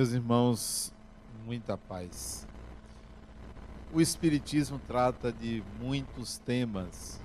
Meus 0.00 0.12
irmãos, 0.14 0.94
muita 1.44 1.76
paz. 1.76 2.48
O 3.92 4.00
Espiritismo 4.00 4.80
trata 4.88 5.30
de 5.30 5.62
muitos 5.78 6.38
temas, 6.38 7.20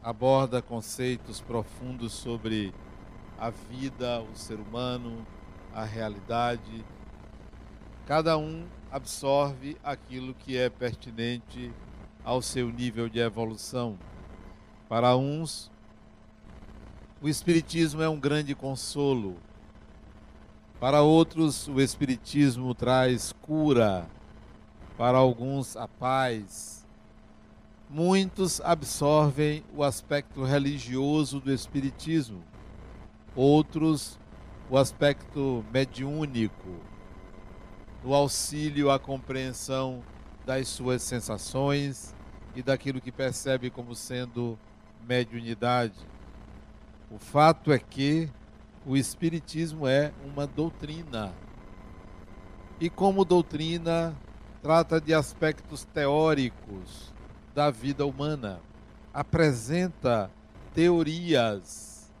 aborda 0.00 0.62
conceitos 0.62 1.40
profundos 1.40 2.12
sobre 2.12 2.72
a 3.36 3.50
vida, 3.50 4.22
o 4.22 4.36
ser 4.36 4.60
humano, 4.60 5.26
a 5.74 5.82
realidade. 5.82 6.84
Cada 8.06 8.38
um 8.38 8.64
absorve 8.88 9.76
aquilo 9.82 10.32
que 10.32 10.56
é 10.56 10.70
pertinente 10.70 11.72
ao 12.22 12.40
seu 12.40 12.70
nível 12.70 13.08
de 13.08 13.18
evolução. 13.18 13.98
Para 14.88 15.16
uns, 15.16 15.72
o 17.20 17.28
Espiritismo 17.28 18.00
é 18.00 18.08
um 18.08 18.20
grande 18.20 18.54
consolo. 18.54 19.36
Para 20.78 21.00
outros, 21.00 21.68
o 21.68 21.80
Espiritismo 21.80 22.74
traz 22.74 23.32
cura. 23.40 24.06
Para 24.98 25.16
alguns, 25.16 25.74
a 25.74 25.88
paz. 25.88 26.86
Muitos 27.88 28.60
absorvem 28.60 29.64
o 29.74 29.82
aspecto 29.82 30.44
religioso 30.44 31.40
do 31.40 31.50
Espiritismo, 31.50 32.42
outros, 33.34 34.18
o 34.68 34.76
aspecto 34.76 35.64
mediúnico, 35.72 36.68
no 38.04 38.12
auxílio 38.12 38.90
à 38.90 38.98
compreensão 38.98 40.02
das 40.44 40.68
suas 40.68 41.00
sensações 41.02 42.14
e 42.54 42.62
daquilo 42.62 43.00
que 43.00 43.12
percebe 43.12 43.70
como 43.70 43.94
sendo 43.94 44.58
mediunidade. 45.08 45.94
O 47.10 47.18
fato 47.18 47.72
é 47.72 47.78
que 47.78 48.28
o 48.86 48.96
Espiritismo 48.96 49.88
é 49.88 50.12
uma 50.24 50.46
doutrina. 50.46 51.32
E, 52.78 52.88
como 52.88 53.24
doutrina, 53.24 54.14
trata 54.62 55.00
de 55.00 55.12
aspectos 55.12 55.84
teóricos 55.84 57.12
da 57.52 57.68
vida 57.68 58.06
humana, 58.06 58.60
apresenta 59.12 60.30
teorias, 60.72 62.12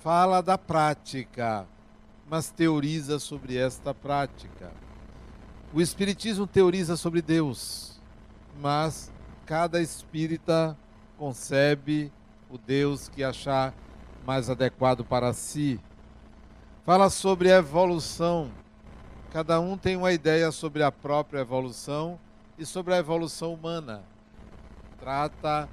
fala 0.00 0.42
da 0.42 0.58
prática, 0.58 1.64
mas 2.28 2.50
teoriza 2.50 3.20
sobre 3.20 3.56
esta 3.56 3.94
prática. 3.94 4.72
O 5.72 5.80
Espiritismo 5.80 6.46
teoriza 6.46 6.96
sobre 6.96 7.22
Deus, 7.22 8.00
mas 8.60 9.12
cada 9.46 9.80
espírita 9.80 10.76
concebe 11.16 12.10
o 12.50 12.58
Deus 12.58 13.08
que 13.08 13.22
achar 13.22 13.72
mais 14.26 14.48
adequado 14.48 15.04
para 15.04 15.32
si. 15.32 15.80
Fala 16.84 17.10
sobre 17.10 17.50
evolução. 17.50 18.50
Cada 19.30 19.60
um 19.60 19.76
tem 19.76 19.96
uma 19.96 20.12
ideia 20.12 20.50
sobre 20.52 20.82
a 20.82 20.92
própria 20.92 21.40
evolução 21.40 22.18
e 22.58 22.66
sobre 22.66 22.94
a 22.94 22.98
evolução 22.98 23.54
humana. 23.54 24.02
Trata 24.98 25.68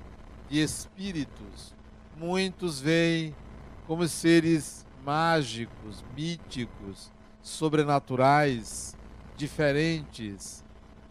de 0.49 0.59
espíritos. 0.59 1.73
Muitos 2.17 2.79
veem 2.79 3.35
como 3.85 4.07
seres 4.07 4.85
mágicos, 5.03 6.03
míticos, 6.15 7.11
sobrenaturais, 7.41 8.95
diferentes. 9.35 10.63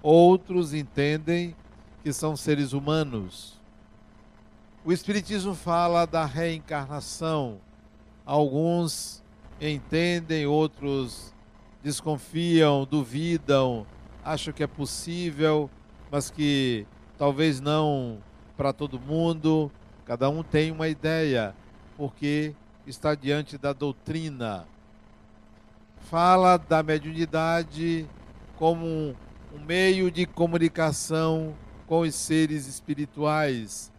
Outros 0.02 0.73
entendem 0.73 1.56
que 2.02 2.12
são 2.12 2.36
seres 2.36 2.73
humanos 2.73 3.58
o 4.89 4.92
Espiritismo 4.92 5.55
fala 5.55 6.06
da 6.06 6.25
reencarnação. 6.25 7.61
Alguns 8.25 9.22
entendem, 9.61 10.46
outros 10.46 11.35
desconfiam, 11.83 12.86
duvidam, 12.90 13.86
acham 14.24 14.51
que 14.51 14.63
é 14.63 14.67
possível, 14.67 15.68
mas 16.11 16.30
que 16.30 16.86
talvez 17.18 17.61
não 17.61 18.17
para 18.57 18.73
todo 18.73 18.98
mundo. 18.98 19.70
Cada 20.07 20.30
um 20.30 20.42
tem 20.42 20.73
uma 20.73 20.89
ideia, 20.89 21.55
porque 21.95 22.55
está 22.86 23.14
diante 23.14 23.58
da 23.58 23.74
doutrina. 23.74 24.67
Fala 26.08 26.57
da 26.57 26.83
mediunidade 26.83 28.07
como 28.57 28.86
um, 28.86 29.61
meio 29.67 30.11
de 30.11 30.24
comunicação 30.24 31.55
com 31.86 32.01
os 32.01 32.14
seres 32.14 32.67
espirituais 32.67 33.92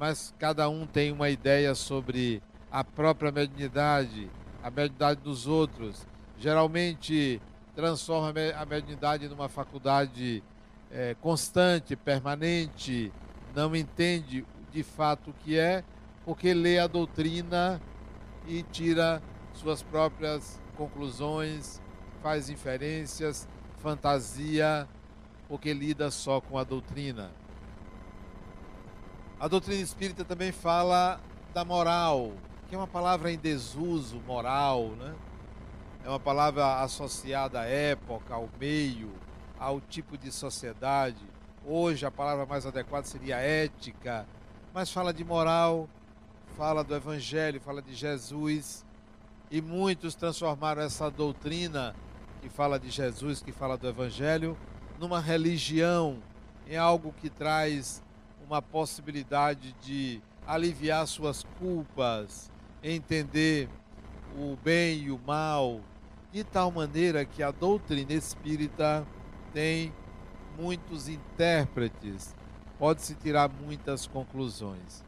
mas 0.00 0.34
cada 0.38 0.66
um 0.66 0.86
tem 0.86 1.12
uma 1.12 1.28
ideia 1.28 1.74
sobre 1.74 2.42
a 2.72 2.82
própria 2.82 3.30
mediunidade, 3.30 4.30
a 4.62 4.70
mediunidade 4.70 5.20
dos 5.20 5.46
outros. 5.46 6.06
Geralmente 6.38 7.38
transforma 7.76 8.32
a 8.56 8.64
mediunidade 8.64 9.28
numa 9.28 9.46
faculdade 9.46 10.42
é, 10.90 11.14
constante, 11.20 11.94
permanente, 11.96 13.12
não 13.54 13.76
entende 13.76 14.42
de 14.72 14.82
fato 14.82 15.30
o 15.30 15.34
que 15.34 15.58
é, 15.58 15.84
porque 16.24 16.54
lê 16.54 16.78
a 16.78 16.86
doutrina 16.86 17.78
e 18.48 18.62
tira 18.62 19.22
suas 19.52 19.82
próprias 19.82 20.58
conclusões, 20.78 21.78
faz 22.22 22.48
inferências, 22.48 23.46
fantasia, 23.82 24.88
porque 25.46 25.74
lida 25.74 26.10
só 26.10 26.40
com 26.40 26.56
a 26.56 26.64
doutrina. 26.64 27.30
A 29.40 29.48
doutrina 29.48 29.80
espírita 29.80 30.22
também 30.22 30.52
fala 30.52 31.18
da 31.54 31.64
moral, 31.64 32.30
que 32.68 32.74
é 32.74 32.78
uma 32.78 32.86
palavra 32.86 33.32
em 33.32 33.38
desuso, 33.38 34.20
moral, 34.26 34.88
né? 34.98 35.14
É 36.04 36.10
uma 36.10 36.20
palavra 36.20 36.82
associada 36.82 37.60
à 37.60 37.64
época, 37.64 38.34
ao 38.34 38.50
meio, 38.60 39.10
ao 39.58 39.80
tipo 39.80 40.18
de 40.18 40.30
sociedade. 40.30 41.24
Hoje 41.64 42.04
a 42.04 42.10
palavra 42.10 42.44
mais 42.44 42.66
adequada 42.66 43.06
seria 43.06 43.38
ética, 43.38 44.26
mas 44.74 44.92
fala 44.92 45.10
de 45.10 45.24
moral, 45.24 45.88
fala 46.54 46.84
do 46.84 46.94
evangelho, 46.94 47.62
fala 47.62 47.80
de 47.80 47.94
Jesus. 47.94 48.84
E 49.50 49.62
muitos 49.62 50.14
transformaram 50.14 50.82
essa 50.82 51.10
doutrina 51.10 51.96
que 52.42 52.50
fala 52.50 52.78
de 52.78 52.90
Jesus, 52.90 53.40
que 53.40 53.52
fala 53.52 53.78
do 53.78 53.88
evangelho, 53.88 54.54
numa 54.98 55.18
religião, 55.18 56.18
em 56.68 56.76
algo 56.76 57.14
que 57.22 57.30
traz 57.30 58.02
uma 58.50 58.60
possibilidade 58.60 59.76
de 59.80 60.20
aliviar 60.44 61.06
suas 61.06 61.44
culpas, 61.60 62.50
entender 62.82 63.68
o 64.36 64.56
bem 64.56 65.02
e 65.04 65.10
o 65.12 65.20
mal, 65.24 65.80
de 66.32 66.42
tal 66.42 66.68
maneira 66.72 67.24
que 67.24 67.44
a 67.44 67.52
doutrina 67.52 68.12
espírita 68.12 69.06
tem 69.54 69.94
muitos 70.58 71.08
intérpretes, 71.08 72.34
pode-se 72.76 73.14
tirar 73.14 73.48
muitas 73.48 74.08
conclusões. 74.08 75.04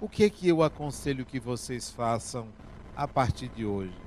O 0.00 0.08
que 0.08 0.30
que 0.30 0.48
eu 0.48 0.62
aconselho 0.62 1.26
que 1.26 1.40
vocês 1.40 1.90
façam 1.90 2.46
a 2.94 3.08
partir 3.08 3.48
de 3.48 3.66
hoje? 3.66 3.98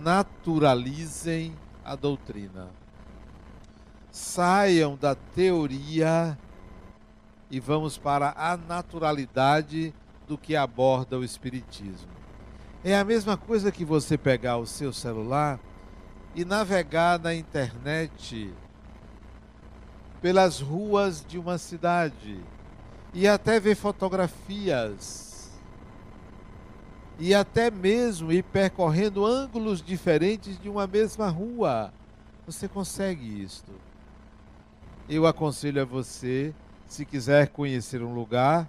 Naturalizem 0.00 1.54
a 1.84 1.94
doutrina. 1.94 2.70
Saiam 4.10 4.96
da 4.96 5.14
teoria 5.14 6.36
e 7.52 7.60
vamos 7.60 7.98
para 7.98 8.32
a 8.34 8.56
naturalidade 8.56 9.92
do 10.26 10.38
que 10.38 10.56
aborda 10.56 11.18
o 11.18 11.24
Espiritismo. 11.24 12.08
É 12.82 12.98
a 12.98 13.04
mesma 13.04 13.36
coisa 13.36 13.70
que 13.70 13.84
você 13.84 14.16
pegar 14.16 14.56
o 14.56 14.66
seu 14.66 14.90
celular 14.90 15.60
e 16.34 16.46
navegar 16.46 17.18
na 17.18 17.34
internet 17.34 18.50
pelas 20.22 20.62
ruas 20.62 21.22
de 21.28 21.38
uma 21.38 21.58
cidade 21.58 22.40
e 23.12 23.28
até 23.28 23.60
ver 23.60 23.74
fotografias 23.74 25.52
e 27.18 27.34
até 27.34 27.70
mesmo 27.70 28.32
ir 28.32 28.44
percorrendo 28.44 29.26
ângulos 29.26 29.82
diferentes 29.82 30.58
de 30.58 30.70
uma 30.70 30.86
mesma 30.86 31.28
rua. 31.28 31.92
Você 32.46 32.66
consegue 32.66 33.42
isto. 33.42 33.72
Eu 35.06 35.26
aconselho 35.26 35.82
a 35.82 35.84
você 35.84 36.54
se 36.92 37.06
quiser 37.06 37.48
conhecer 37.48 38.02
um 38.02 38.12
lugar, 38.12 38.68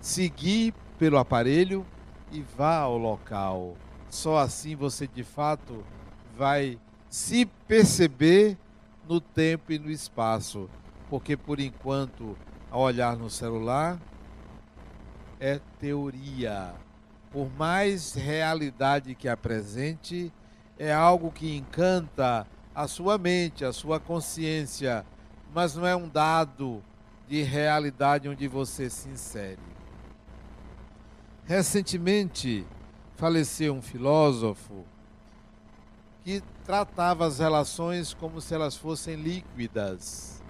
seguir 0.00 0.72
pelo 0.96 1.18
aparelho 1.18 1.84
e 2.30 2.40
vá 2.40 2.76
ao 2.76 2.96
local. 2.96 3.74
Só 4.08 4.38
assim 4.38 4.76
você 4.76 5.08
de 5.08 5.24
fato 5.24 5.84
vai 6.38 6.78
se 7.08 7.46
perceber 7.66 8.56
no 9.08 9.20
tempo 9.20 9.72
e 9.72 9.78
no 9.80 9.90
espaço, 9.90 10.70
porque 11.08 11.36
por 11.36 11.58
enquanto, 11.58 12.38
ao 12.70 12.82
olhar 12.82 13.16
no 13.16 13.28
celular, 13.28 13.98
é 15.40 15.60
teoria. 15.80 16.72
Por 17.32 17.50
mais 17.58 18.14
realidade 18.14 19.16
que 19.16 19.28
apresente, 19.28 20.32
é 20.78 20.92
algo 20.92 21.32
que 21.32 21.56
encanta 21.56 22.46
a 22.72 22.86
sua 22.86 23.18
mente, 23.18 23.64
a 23.64 23.72
sua 23.72 23.98
consciência, 23.98 25.04
mas 25.52 25.74
não 25.74 25.84
é 25.84 25.96
um 25.96 26.08
dado 26.08 26.80
de 27.30 27.42
realidade 27.42 28.28
onde 28.28 28.48
você 28.48 28.90
se 28.90 29.08
insere. 29.08 29.56
Recentemente 31.44 32.66
faleceu 33.14 33.72
um 33.72 33.80
filósofo 33.80 34.84
que 36.24 36.42
tratava 36.64 37.24
as 37.24 37.38
relações 37.38 38.12
como 38.12 38.40
se 38.40 38.52
elas 38.52 38.76
fossem 38.76 39.14
líquidas. 39.14 40.42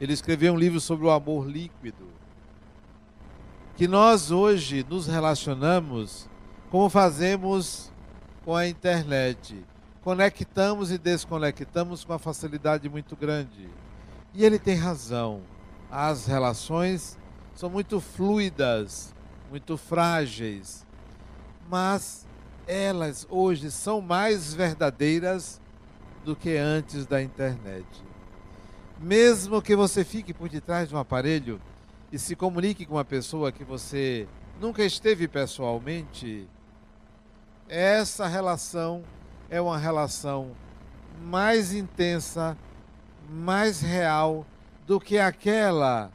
Ele 0.00 0.12
escreveu 0.12 0.54
um 0.54 0.56
livro 0.56 0.80
sobre 0.80 1.06
o 1.06 1.10
amor 1.10 1.48
líquido. 1.48 2.08
Que 3.76 3.86
nós 3.86 4.32
hoje 4.32 4.84
nos 4.90 5.06
relacionamos 5.06 6.28
como 6.68 6.90
fazemos 6.90 7.92
com 8.44 8.56
a 8.56 8.66
internet. 8.66 9.64
Conectamos 10.02 10.90
e 10.90 10.98
desconectamos 10.98 12.02
com 12.02 12.12
uma 12.12 12.18
facilidade 12.18 12.88
muito 12.88 13.14
grande. 13.14 13.68
E 14.34 14.44
ele 14.44 14.58
tem 14.58 14.74
razão. 14.74 15.42
As 15.90 16.26
relações 16.26 17.16
são 17.54 17.70
muito 17.70 17.98
fluidas, 17.98 19.14
muito 19.50 19.76
frágeis, 19.78 20.86
mas 21.68 22.26
elas 22.66 23.26
hoje 23.30 23.70
são 23.70 24.02
mais 24.02 24.52
verdadeiras 24.52 25.60
do 26.24 26.36
que 26.36 26.56
antes 26.56 27.06
da 27.06 27.22
internet. 27.22 27.86
Mesmo 29.00 29.62
que 29.62 29.74
você 29.74 30.04
fique 30.04 30.34
por 30.34 30.50
detrás 30.50 30.90
de 30.90 30.94
um 30.94 30.98
aparelho 30.98 31.58
e 32.12 32.18
se 32.18 32.36
comunique 32.36 32.84
com 32.84 32.96
uma 32.96 33.04
pessoa 33.04 33.50
que 33.50 33.64
você 33.64 34.28
nunca 34.60 34.84
esteve 34.84 35.26
pessoalmente, 35.26 36.46
essa 37.66 38.26
relação 38.26 39.02
é 39.48 39.58
uma 39.58 39.78
relação 39.78 40.50
mais 41.22 41.72
intensa, 41.72 42.58
mais 43.30 43.80
real 43.80 44.44
do 44.88 44.98
que 44.98 45.18
aquela 45.18 46.10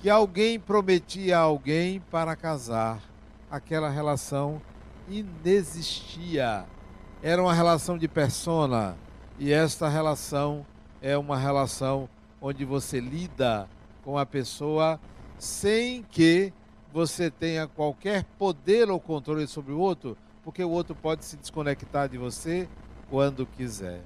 que 0.00 0.08
alguém 0.08 0.60
prometia 0.60 1.38
a 1.38 1.40
alguém 1.40 1.98
para 1.98 2.36
casar. 2.36 3.02
Aquela 3.50 3.90
relação 3.90 4.62
inexistia. 5.08 6.64
Era 7.20 7.42
uma 7.42 7.52
relação 7.52 7.98
de 7.98 8.06
persona. 8.06 8.96
E 9.40 9.52
esta 9.52 9.88
relação 9.88 10.64
é 11.02 11.18
uma 11.18 11.36
relação 11.36 12.08
onde 12.40 12.64
você 12.64 13.00
lida 13.00 13.68
com 14.04 14.16
a 14.16 14.24
pessoa 14.24 15.00
sem 15.36 16.04
que 16.04 16.52
você 16.92 17.28
tenha 17.28 17.66
qualquer 17.66 18.22
poder 18.38 18.88
ou 18.88 19.00
controle 19.00 19.48
sobre 19.48 19.72
o 19.72 19.78
outro, 19.80 20.16
porque 20.44 20.62
o 20.62 20.70
outro 20.70 20.94
pode 20.94 21.24
se 21.24 21.36
desconectar 21.36 22.08
de 22.08 22.16
você 22.16 22.68
quando 23.10 23.44
quiser. 23.44 24.00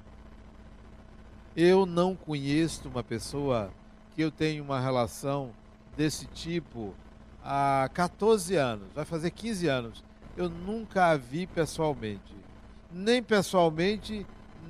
Eu 1.55 1.85
não 1.85 2.17
conheço 2.17 2.89
uma 2.89 3.01
pessoa 3.01 3.71
que 4.13 4.21
eu 4.21 4.29
tenho 4.29 4.61
uma 4.61 4.77
relação 4.77 5.51
desse 5.95 6.25
tipo 6.25 6.93
há 7.41 7.89
14 7.93 8.57
anos, 8.57 8.89
vai 8.93 9.05
fazer 9.05 9.31
15 9.31 9.65
anos. 9.67 10.03
Eu 10.35 10.49
nunca 10.49 11.11
a 11.11 11.15
vi 11.15 11.47
pessoalmente, 11.47 12.35
nem 12.91 13.23
pessoalmente, 13.23 14.27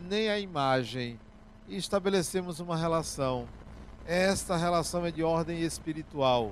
nem 0.08 0.30
a 0.30 0.38
imagem. 0.38 1.20
E 1.68 1.76
estabelecemos 1.76 2.60
uma 2.60 2.78
relação. 2.78 3.48
Esta 4.06 4.56
relação 4.56 5.04
é 5.08 5.12
de 5.12 5.24
ordem 5.24 5.62
espiritual. 5.62 6.52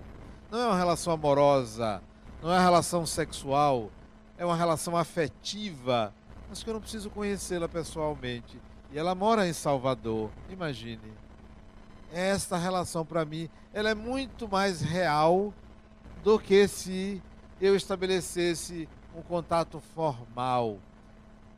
Não 0.50 0.60
é 0.60 0.66
uma 0.66 0.78
relação 0.78 1.14
amorosa, 1.14 2.02
não 2.42 2.50
é 2.50 2.56
uma 2.56 2.64
relação 2.64 3.06
sexual, 3.06 3.92
é 4.36 4.44
uma 4.44 4.56
relação 4.56 4.98
afetiva, 4.98 6.12
mas 6.50 6.64
que 6.64 6.70
eu 6.72 6.74
não 6.74 6.82
preciso 6.82 7.12
conhecê-la 7.12 7.70
pessoalmente. 7.70 8.60
E 8.94 9.00
ela 9.00 9.16
mora 9.16 9.48
em 9.48 9.54
Salvador, 9.54 10.30
imagine 10.50 11.12
esta 12.14 12.58
relação 12.58 13.04
para 13.04 13.26
mim, 13.26 13.50
ela 13.74 13.90
é 13.90 13.96
muito 13.96 14.48
mais 14.48 14.82
real 14.82 15.52
do 16.24 16.38
que 16.40 16.68
se 16.68 17.22
eu 17.60 17.76
estabelecesse 17.76 18.88
um 19.16 19.22
contato 19.24 19.80
formal, 19.80 20.78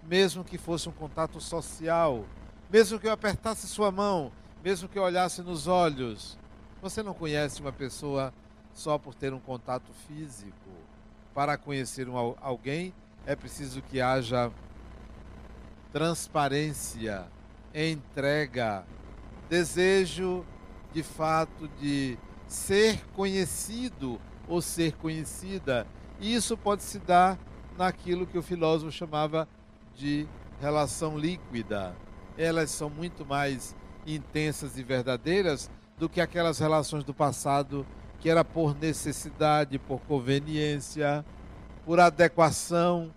mesmo 0.01 0.45
que 0.45 0.57
fosse 0.57 0.87
um 0.87 0.93
contato 0.93 1.41
social, 1.41 2.23
mesmo 2.71 2.97
que 2.97 3.07
eu 3.07 3.11
apertasse 3.11 3.67
sua 3.67 3.91
mão, 3.91 4.31
mesmo 4.63 4.87
que 4.87 4.97
eu 4.97 5.03
olhasse 5.03 5.41
nos 5.41 5.67
olhos. 5.67 6.37
Você 6.81 7.03
não 7.03 7.13
conhece 7.13 7.59
uma 7.59 7.73
pessoa 7.73 8.33
só 8.73 8.97
por 8.97 9.13
ter 9.13 9.33
um 9.33 9.39
contato 9.39 9.91
físico. 10.07 10.69
Para 11.33 11.57
conhecer 11.57 12.07
um, 12.07 12.35
alguém 12.41 12.93
é 13.25 13.35
preciso 13.35 13.81
que 13.81 13.99
haja 13.99 14.49
transparência, 15.95 17.25
entrega, 17.73 18.83
desejo 19.49 20.45
de 20.91 21.01
fato 21.01 21.69
de 21.79 22.17
ser 22.49 22.99
conhecido 23.13 24.19
ou 24.45 24.61
ser 24.61 24.91
conhecida. 24.97 25.87
E 26.19 26.35
isso 26.35 26.57
pode 26.57 26.83
se 26.83 26.99
dar 26.99 27.39
naquilo 27.77 28.27
que 28.27 28.37
o 28.37 28.43
filósofo 28.43 28.91
chamava 28.91 29.47
de 29.95 30.27
relação 30.59 31.17
líquida. 31.17 31.95
Elas 32.37 32.71
são 32.71 32.89
muito 32.89 33.25
mais 33.25 33.73
intensas 34.05 34.77
e 34.77 34.83
verdadeiras 34.83 35.71
do 35.97 36.09
que 36.09 36.19
aquelas 36.19 36.59
relações 36.59 37.05
do 37.05 37.13
passado 37.13 37.87
que 38.19 38.29
era 38.29 38.43
por 38.43 38.77
necessidade, 38.77 39.79
por 39.79 40.01
conveniência, 40.01 41.23
por 41.85 42.01
adequação. 42.01 43.13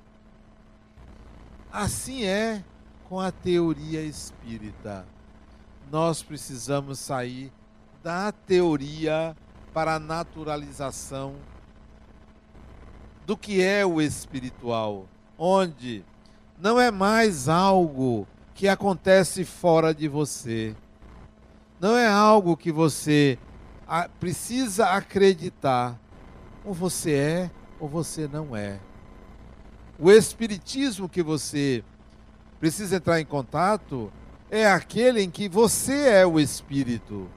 Assim 1.72 2.24
é 2.24 2.64
com 3.08 3.20
a 3.20 3.30
teoria 3.30 4.02
espírita 4.02 5.06
nós 5.90 6.22
precisamos 6.22 6.98
sair 6.98 7.52
da 8.02 8.30
teoria 8.30 9.36
para 9.72 9.94
a 9.94 9.98
naturalização 9.98 11.36
do 13.26 13.36
que 13.36 13.62
é 13.62 13.84
o 13.84 14.00
espiritual, 14.00 15.06
onde 15.38 16.04
não 16.58 16.80
é 16.80 16.90
mais 16.90 17.48
algo 17.48 18.26
que 18.54 18.68
acontece 18.68 19.44
fora 19.44 19.94
de 19.94 20.08
você. 20.08 20.74
Não 21.78 21.96
é 21.96 22.08
algo 22.08 22.56
que 22.56 22.72
você 22.72 23.38
precisa 24.18 24.86
acreditar. 24.86 25.98
Ou 26.64 26.74
você 26.74 27.12
é 27.12 27.50
ou 27.78 27.88
você 27.88 28.26
não 28.26 28.56
é. 28.56 28.80
O 30.00 30.12
espiritismo 30.12 31.08
que 31.08 31.24
você 31.24 31.82
precisa 32.60 32.96
entrar 32.96 33.20
em 33.20 33.24
contato 33.24 34.12
é 34.48 34.64
aquele 34.64 35.20
em 35.20 35.28
que 35.28 35.48
você 35.48 36.06
é 36.10 36.24
o 36.24 36.38
espírito. 36.38 37.28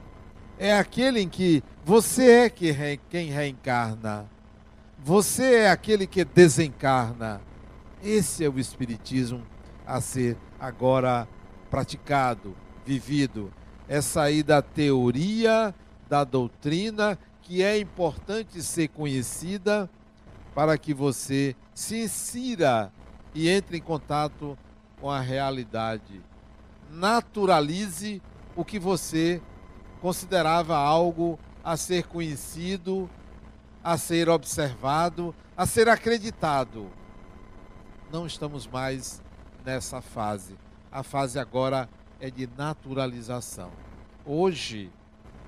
É 0.56 0.78
aquele 0.78 1.20
em 1.20 1.28
que 1.28 1.60
você 1.84 2.30
é 2.30 2.96
quem 3.10 3.30
reencarna. 3.30 4.30
Você 5.04 5.54
é 5.54 5.70
aquele 5.72 6.06
que 6.06 6.24
desencarna. 6.24 7.40
Esse 8.00 8.44
é 8.44 8.48
o 8.48 8.60
espiritismo 8.60 9.42
a 9.84 10.00
ser 10.00 10.36
agora 10.60 11.26
praticado, 11.68 12.54
vivido. 12.86 13.52
É 13.88 14.00
sair 14.00 14.44
da 14.44 14.62
teoria, 14.62 15.74
da 16.08 16.22
doutrina, 16.22 17.18
que 17.40 17.60
é 17.60 17.76
importante 17.76 18.62
ser 18.62 18.86
conhecida 18.86 19.90
para 20.54 20.76
que 20.76 20.92
você 20.92 21.56
se 21.74 22.02
insira 22.02 22.92
e 23.34 23.48
entre 23.48 23.78
em 23.78 23.80
contato 23.80 24.58
com 25.00 25.10
a 25.10 25.20
realidade 25.20 26.22
naturalize 26.92 28.22
o 28.54 28.64
que 28.64 28.78
você 28.78 29.40
considerava 30.00 30.76
algo 30.76 31.38
a 31.64 31.76
ser 31.76 32.04
conhecido, 32.04 33.08
a 33.82 33.96
ser 33.96 34.28
observado, 34.28 35.34
a 35.56 35.64
ser 35.64 35.88
acreditado. 35.88 36.90
Não 38.12 38.26
estamos 38.26 38.66
mais 38.66 39.22
nessa 39.64 40.02
fase. 40.02 40.56
A 40.90 41.02
fase 41.02 41.38
agora 41.38 41.88
é 42.20 42.30
de 42.30 42.48
naturalização. 42.58 43.70
Hoje, 44.26 44.92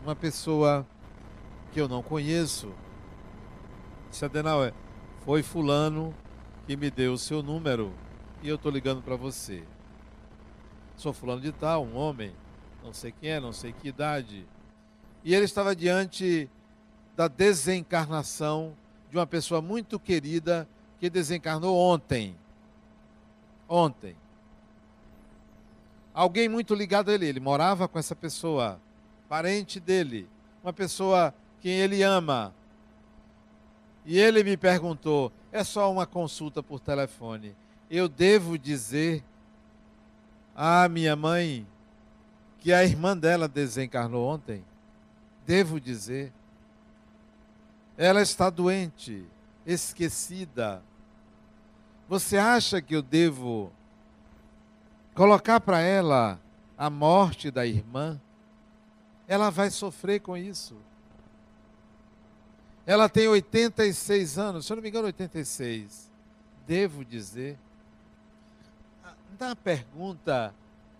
uma 0.03 0.17
pessoa 0.17 0.87
que 1.73 1.81
eu 1.81 1.89
não 1.89 2.03
conheço, 2.03 2.73
disse 4.11 4.25
Adenauer, 4.25 4.73
foi 5.25 5.43
fulano 5.43 6.15
que 6.67 6.77
me 6.77 6.91
deu 6.91 7.15
o 7.15 7.19
seu 7.19 7.43
número 7.43 7.93
e 8.43 8.49
eu 8.49 8.57
estou 8.57 8.71
ligando 8.71 9.03
para 9.03 9.17
você. 9.17 9.65
Sou 10.97 11.13
fulano 11.13 11.41
de 11.41 11.51
tal, 11.51 11.85
um 11.85 11.97
homem, 11.97 12.33
não 12.85 12.93
sei 12.93 13.11
quem 13.11 13.31
é, 13.31 13.41
não 13.41 13.53
sei 13.53 13.73
que 13.73 13.89
idade. 13.89 14.47
E 15.25 15.35
ele 15.35 15.47
estava 15.47 15.75
diante 15.75 16.49
da 17.17 17.27
desencarnação 17.27 18.77
de 19.11 19.17
uma 19.17 19.27
pessoa 19.27 19.63
muito 19.63 19.99
querida 19.99 20.69
que 21.01 21.09
desencarnou 21.09 21.77
ontem. 21.79 22.37
Ontem. 23.67 24.15
Alguém 26.13 26.49
muito 26.49 26.75
ligado 26.75 27.11
a 27.11 27.15
ele, 27.15 27.27
ele 27.27 27.41
morava 27.41 27.89
com 27.89 27.99
essa 27.99 28.15
pessoa, 28.15 28.79
parente 29.29 29.81
dele, 29.81 30.29
uma 30.63 30.73
pessoa 30.73 31.35
que 31.61 31.69
ele 31.69 32.03
ama. 32.03 32.55
E 34.05 34.19
ele 34.19 34.45
me 34.45 34.57
perguntou: 34.57 35.33
é 35.51 35.65
só 35.65 35.91
uma 35.91 36.07
consulta 36.07 36.63
por 36.63 36.81
telefone. 36.81 37.55
Eu 37.91 38.09
devo 38.09 38.59
dizer 38.59 39.23
a 40.55 40.89
minha 40.89 41.17
mãe, 41.17 41.67
que 42.65 42.73
a 42.73 42.83
irmã 42.83 43.15
dela 43.15 43.47
desencarnou 43.47 44.27
ontem, 44.27 44.65
devo 45.47 45.79
dizer, 45.79 46.33
ela 47.95 48.23
está 48.23 48.49
doente, 48.49 49.27
esquecida. 49.67 50.83
Você 52.09 52.39
acha 52.39 52.81
que 52.81 52.97
eu 52.97 53.03
devo 53.03 53.71
colocar 55.15 55.61
para 55.61 55.81
ela 55.81 56.41
a 56.79 56.89
morte 56.89 57.51
da 57.51 57.67
irmã, 57.67 58.19
ela 59.29 59.51
vai 59.51 59.69
sofrer 59.69 60.21
com 60.21 60.35
isso. 60.35 60.75
Ela 62.87 63.09
tem 63.09 63.27
86 63.29 64.39
anos, 64.39 64.67
se 64.67 64.73
eu 64.73 64.77
não 64.77 64.83
me 64.83 64.89
engano, 64.89 65.07
86. 65.07 66.11
Devo 66.67 67.05
dizer. 67.05 67.59
Na 69.39 69.57
pergunta 69.57 70.55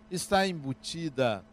está 0.09 0.47
embutida 0.47 1.43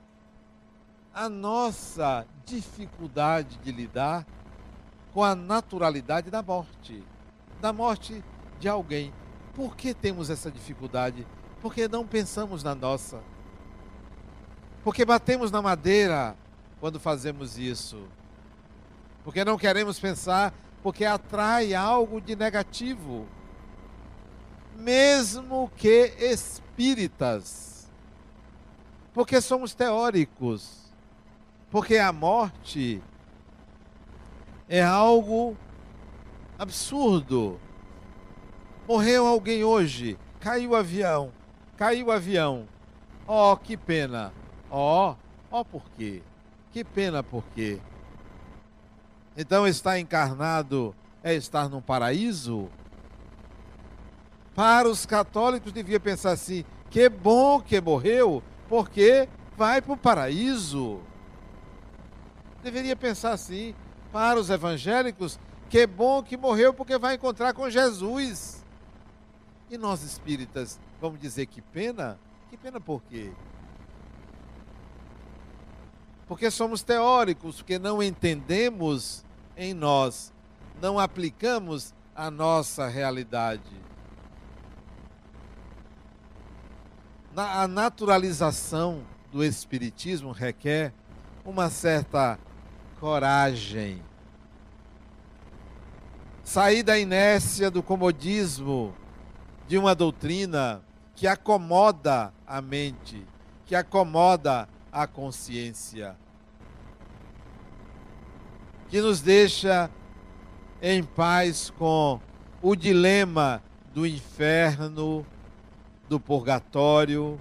a 1.15 1.29
nossa 1.29 2.27
dificuldade 2.47 3.59
de 3.59 3.71
lidar 3.71 4.27
com 5.13 5.23
a 5.23 5.35
naturalidade 5.35 6.31
da 6.31 6.43
morte, 6.43 7.05
da 7.61 7.73
morte 7.73 8.25
de 8.59 8.69
alguém. 8.69 9.13
Por 9.55 9.77
que 9.77 9.93
temos 9.93 10.31
essa 10.31 10.51
dificuldade? 10.51 11.27
Porque 11.61 11.87
não 11.87 12.07
pensamos 12.07 12.63
na 12.63 12.75
nossa. 12.75 13.21
Porque 14.83 15.05
batemos 15.05 15.51
na 15.51 15.61
madeira 15.61 16.35
quando 16.81 16.99
fazemos 16.99 17.59
isso. 17.59 18.09
Porque 19.25 19.45
não 19.45 19.57
queremos 19.57 19.99
pensar, 19.99 20.53
porque 20.83 21.05
atrai 21.05 21.75
algo 21.75 22.21
de 22.21 22.35
negativo. 22.35 23.27
Mesmo 24.77 25.71
que 25.77 26.15
espíritas. 26.19 27.91
Porque 29.15 29.41
somos 29.41 29.75
teóricos. 29.75 30.83
Porque 31.71 31.99
a 31.99 32.13
morte 32.13 33.03
é 34.69 34.83
algo 34.83 35.57
absurdo. 36.59 37.61
Morreu 38.89 39.27
alguém 39.27 39.63
hoje, 39.63 40.19
caiu 40.41 40.71
o 40.71 40.77
avião, 40.77 41.33
caiu 41.77 42.07
o 42.07 42.11
avião. 42.11 42.67
Oh, 43.27 43.57
que 43.57 43.77
pena. 43.77 44.33
Oh, 44.71 45.15
oh, 45.51 45.65
por 45.65 45.83
quê? 45.97 46.23
Que 46.73 46.83
pena 46.83 47.23
por 47.23 47.45
quê? 47.55 47.79
Então 49.37 49.67
estar 49.67 49.99
encarnado 49.99 50.95
é 51.23 51.35
estar 51.35 51.69
num 51.69 51.81
paraíso? 51.81 52.69
Para 54.55 54.89
os 54.89 55.07
católicos 55.07 55.73
devia 55.73 55.99
pensar 55.99 56.33
assim: 56.33 56.65
que 56.91 57.09
bom 57.09 57.61
que 57.61 57.81
morreu, 57.81 58.43
porque 58.69 59.29
vai 59.57 59.81
para 59.81 59.93
o 59.93 59.97
paraíso. 59.97 61.01
Deveria 62.63 62.95
pensar 62.95 63.33
assim. 63.33 63.75
Para 64.13 64.39
os 64.39 64.51
evangélicos, 64.51 65.41
que 65.71 65.87
bom 65.87 66.23
que 66.23 66.37
morreu, 66.37 66.75
porque 66.75 66.99
vai 66.99 67.15
encontrar 67.15 67.55
com 67.55 67.71
Jesus. 67.71 68.63
E 69.71 69.79
nós 69.79 70.03
espíritas, 70.03 70.79
vamos 71.01 71.19
dizer 71.19 71.47
que 71.47 71.63
pena? 71.63 72.19
Que 72.51 72.59
pena 72.59 72.79
por 72.79 73.03
quê? 73.05 73.33
Porque 76.27 76.51
somos 76.51 76.83
teóricos, 76.83 77.57
porque 77.57 77.79
não 77.79 78.03
entendemos 78.03 79.25
em 79.57 79.75
nós, 79.75 80.33
não 80.81 80.99
aplicamos 80.99 81.95
a 82.15 82.31
nossa 82.31 82.89
realidade. 82.89 83.81
A 87.35 87.67
naturalização 87.67 89.03
do 89.31 89.43
Espiritismo 89.43 90.33
requer 90.33 90.93
uma 91.45 91.71
certa 91.71 92.39
coragem. 93.01 94.03
Sair 96.45 96.83
da 96.83 96.99
inércia 96.99 97.71
do 97.71 97.83
comodismo 97.83 98.95
de 99.67 99.79
uma 99.79 99.95
doutrina 99.95 100.83
que 101.15 101.27
acomoda 101.27 102.33
a 102.47 102.61
mente, 102.61 103.27
que 103.65 103.75
acomoda 103.75 104.69
a 104.93 105.07
consciência 105.07 106.17
que 108.93 109.01
nos 109.01 109.23
deixa 109.23 109.91
em 110.83 111.03
paz 111.03 111.73
com 111.79 112.21
o 112.61 112.77
dilema 112.77 113.63
do 113.95 114.07
inferno, 114.07 115.25
do 116.11 116.21
purgatório, 116.21 117.41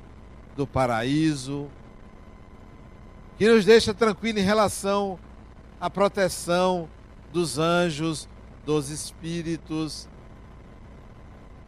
do 0.55 0.65
paraíso, 0.65 1.69
que 3.37 3.49
nos 3.49 3.65
deixa 3.65 3.93
tranquilo 3.93 4.39
em 4.39 4.43
relação 4.43 5.19
à 5.77 5.89
proteção 5.89 6.87
dos 7.33 7.59
anjos, 7.59 8.29
dos 8.65 8.89
espíritos, 8.89 10.07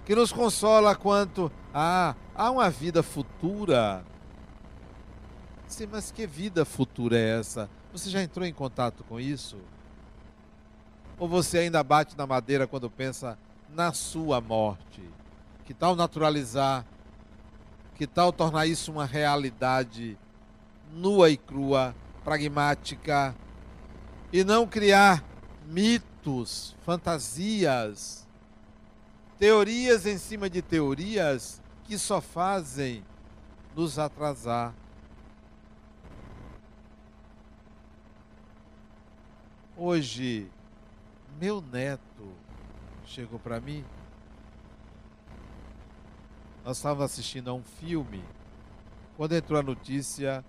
que 0.06 0.16
nos 0.16 0.32
consola 0.32 0.96
quanto 0.96 1.52
a 1.74 2.12
ah, 2.12 2.16
há 2.36 2.52
uma 2.52 2.70
vida 2.70 3.04
futura. 3.04 4.06
Mas 5.92 6.12
que 6.12 6.28
vida 6.28 6.64
futura 6.66 7.18
é 7.18 7.40
essa? 7.40 7.70
Você 7.92 8.10
já 8.10 8.22
entrou 8.22 8.46
em 8.46 8.54
contato 8.54 9.04
com 9.04 9.20
isso? 9.20 9.58
Ou 11.18 11.28
você 11.28 11.60
ainda 11.60 11.84
bate 11.84 12.18
na 12.18 12.28
madeira 12.28 12.68
quando 12.68 12.90
pensa 12.90 13.38
na 13.70 13.92
sua 13.92 14.40
morte? 14.40 15.02
Que 15.66 15.74
tal 15.74 15.96
naturalizar? 15.96 16.86
Que 17.96 18.06
tal 18.06 18.32
tornar 18.32 18.68
isso 18.68 18.92
uma 18.92 19.06
realidade 19.06 20.18
nua 20.92 21.30
e 21.30 21.38
crua, 21.38 21.96
pragmática? 22.24 23.36
E 24.32 24.44
não 24.44 24.68
criar 24.68 25.24
mitos, 25.66 26.76
fantasias, 26.86 28.28
teorias 29.40 30.06
em 30.06 30.18
cima 30.18 30.50
de 30.50 30.62
teorias 30.62 31.62
que 31.84 31.98
só 31.98 32.22
fazem 32.22 33.04
nos 33.76 34.00
atrasar. 34.00 34.74
Hoje, 39.86 40.50
meu 41.42 41.60
neto 41.60 42.32
chegou 43.06 43.38
para 43.38 43.60
mim. 43.60 43.84
Nós 46.64 46.78
estávamos 46.78 47.04
assistindo 47.04 47.50
a 47.50 47.54
um 47.54 47.62
filme 47.62 48.24
quando 49.18 49.34
entrou 49.34 49.60
a 49.60 49.62
notícia 49.62 50.42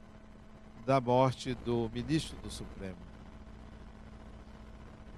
da 0.86 1.00
morte 1.00 1.52
do 1.52 1.90
ministro 1.92 2.36
do 2.44 2.48
Supremo. 2.48 2.94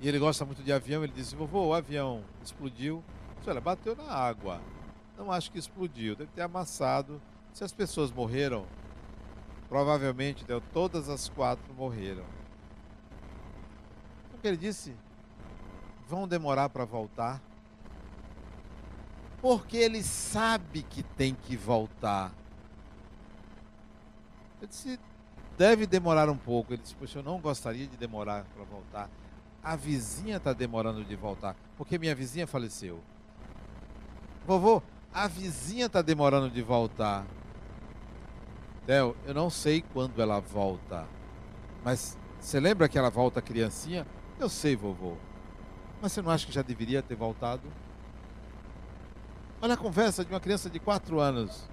E 0.01 0.09
ele 0.09 0.19
gosta 0.19 0.47
muito 0.47 0.63
de 0.63 0.73
avião, 0.73 1.05
ele 1.05 1.13
disse, 1.13 1.37
vovô, 1.37 1.67
o 1.67 1.75
avião 1.75 2.25
explodiu. 2.43 3.05
Olha, 3.47 3.61
bateu 3.61 3.95
na 3.95 4.11
água. 4.11 4.63
Não 5.19 5.31
acho 5.31 5.53
que 5.53 5.59
explodiu, 5.59 6.17
deve 6.17 6.31
ter 6.33 6.41
amassado. 6.41 7.21
Se 7.53 7.63
as 7.63 7.73
pessoas 7.75 8.11
morreram, 8.11 8.65
provavelmente 9.69 10.43
deu, 10.43 10.63
todas 10.73 11.11
as 11.11 11.29
quatro 11.29 11.75
morreram. 11.75 12.25
Que 14.47 14.51
ele 14.51 14.57
disse? 14.57 14.95
vão 16.09 16.29
demorar 16.29 16.69
para 16.69 16.85
voltar? 16.85 17.43
Porque 19.43 19.77
ele 19.77 20.05
sabe 20.05 20.85
que 20.85 21.03
tem 21.03 21.35
que 21.35 21.57
voltar. 21.57 22.33
Eu 24.63 24.69
disse, 24.69 25.01
deve 25.59 25.85
demorar 25.85 26.31
um 26.31 26.37
pouco. 26.37 26.73
Ele 26.73 26.81
disse, 26.81 26.95
poxa, 26.95 27.19
eu 27.19 27.25
não 27.25 27.41
gostaria 27.41 27.89
de 27.89 27.97
demorar 27.97 28.45
para 28.55 28.63
voltar. 28.63 29.11
A 29.65 29.75
vizinha 29.75 30.37
está 30.37 30.53
demorando 30.53 31.05
de 31.05 31.17
voltar, 31.17 31.57
porque 31.77 31.99
minha 31.99 32.15
vizinha 32.15 32.47
faleceu. 32.47 33.01
Vovô, 34.47 34.81
a 35.13 35.27
vizinha 35.27 35.87
está 35.87 36.03
demorando 36.03 36.49
de 36.49 36.63
voltar. 36.63 37.27
Theo, 38.87 39.17
eu 39.27 39.35
não 39.35 39.51
sei 39.51 39.83
quando 39.93 40.23
ela 40.23 40.39
volta. 40.39 41.05
Mas 41.85 42.17
você 42.41 42.61
lembra 42.61 42.89
que 42.89 42.97
ela 42.97 43.11
volta 43.11 43.43
criancinha? 43.43 44.07
Eu 44.39 44.49
sei, 44.49 44.77
vovô. 44.77 45.15
Mas 46.01 46.13
você 46.13 46.21
não 46.21 46.31
acha 46.31 46.47
que 46.47 46.53
já 46.53 46.63
deveria 46.63 47.03
ter 47.03 47.15
voltado? 47.15 47.63
Olha 49.61 49.75
a 49.75 49.79
conversa 49.79 50.25
de 50.25 50.31
uma 50.33 50.41
criança 50.41 50.69
de 50.69 50.79
4 50.79 51.19
anos. 51.19 51.69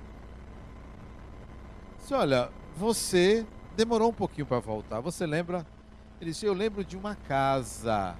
Disse, 1.98 2.14
olha, 2.14 2.50
você 2.76 3.46
demorou 3.76 4.10
um 4.10 4.14
pouquinho 4.14 4.46
para 4.46 4.60
voltar. 4.60 5.02
Você 5.02 5.26
lembra? 5.26 5.66
Ele 6.22 6.32
disse, 6.32 6.46
eu 6.46 6.54
lembro 6.54 6.86
de 6.86 6.96
uma 6.96 7.16
casa. 7.16 8.16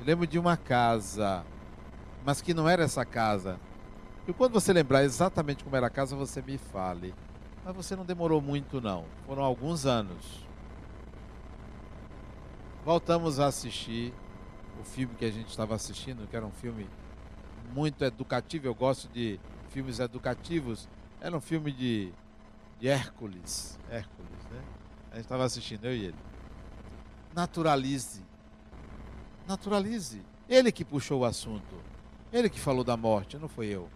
Eu 0.00 0.06
lembro 0.06 0.26
de 0.26 0.38
uma 0.38 0.56
casa. 0.56 1.44
Mas 2.24 2.42
que 2.42 2.52
não 2.52 2.68
era 2.68 2.82
essa 2.82 3.04
casa. 3.04 3.60
E 4.26 4.32
quando 4.32 4.52
você 4.52 4.72
lembrar 4.72 5.04
exatamente 5.04 5.62
como 5.62 5.76
era 5.76 5.86
a 5.86 5.90
casa, 5.90 6.16
você 6.16 6.42
me 6.42 6.58
fale. 6.58 7.14
Mas 7.64 7.76
você 7.76 7.94
não 7.94 8.04
demorou 8.04 8.40
muito, 8.40 8.80
não. 8.80 9.04
Foram 9.26 9.44
alguns 9.44 9.86
anos. 9.86 10.49
Voltamos 12.84 13.38
a 13.38 13.46
assistir 13.46 14.14
o 14.80 14.84
filme 14.84 15.14
que 15.14 15.24
a 15.26 15.30
gente 15.30 15.48
estava 15.48 15.74
assistindo, 15.74 16.26
que 16.26 16.34
era 16.34 16.46
um 16.46 16.50
filme 16.50 16.88
muito 17.74 18.02
educativo. 18.02 18.66
Eu 18.66 18.74
gosto 18.74 19.06
de 19.08 19.38
filmes 19.68 19.98
educativos. 19.98 20.88
Era 21.20 21.36
um 21.36 21.40
filme 21.40 21.72
de, 21.72 22.10
de 22.78 22.88
Hércules. 22.88 23.78
Hércules, 23.90 24.30
né? 24.50 24.62
A 25.10 25.16
gente 25.16 25.24
estava 25.24 25.44
assistindo, 25.44 25.84
eu 25.84 25.94
e 25.94 26.04
ele. 26.06 26.16
Naturalize. 27.34 28.22
Naturalize. 29.46 30.22
Ele 30.48 30.72
que 30.72 30.84
puxou 30.84 31.20
o 31.20 31.24
assunto. 31.26 31.76
Ele 32.32 32.48
que 32.48 32.58
falou 32.58 32.82
da 32.82 32.96
morte, 32.96 33.36
não 33.36 33.48
foi 33.48 33.66
eu. 33.66 33.90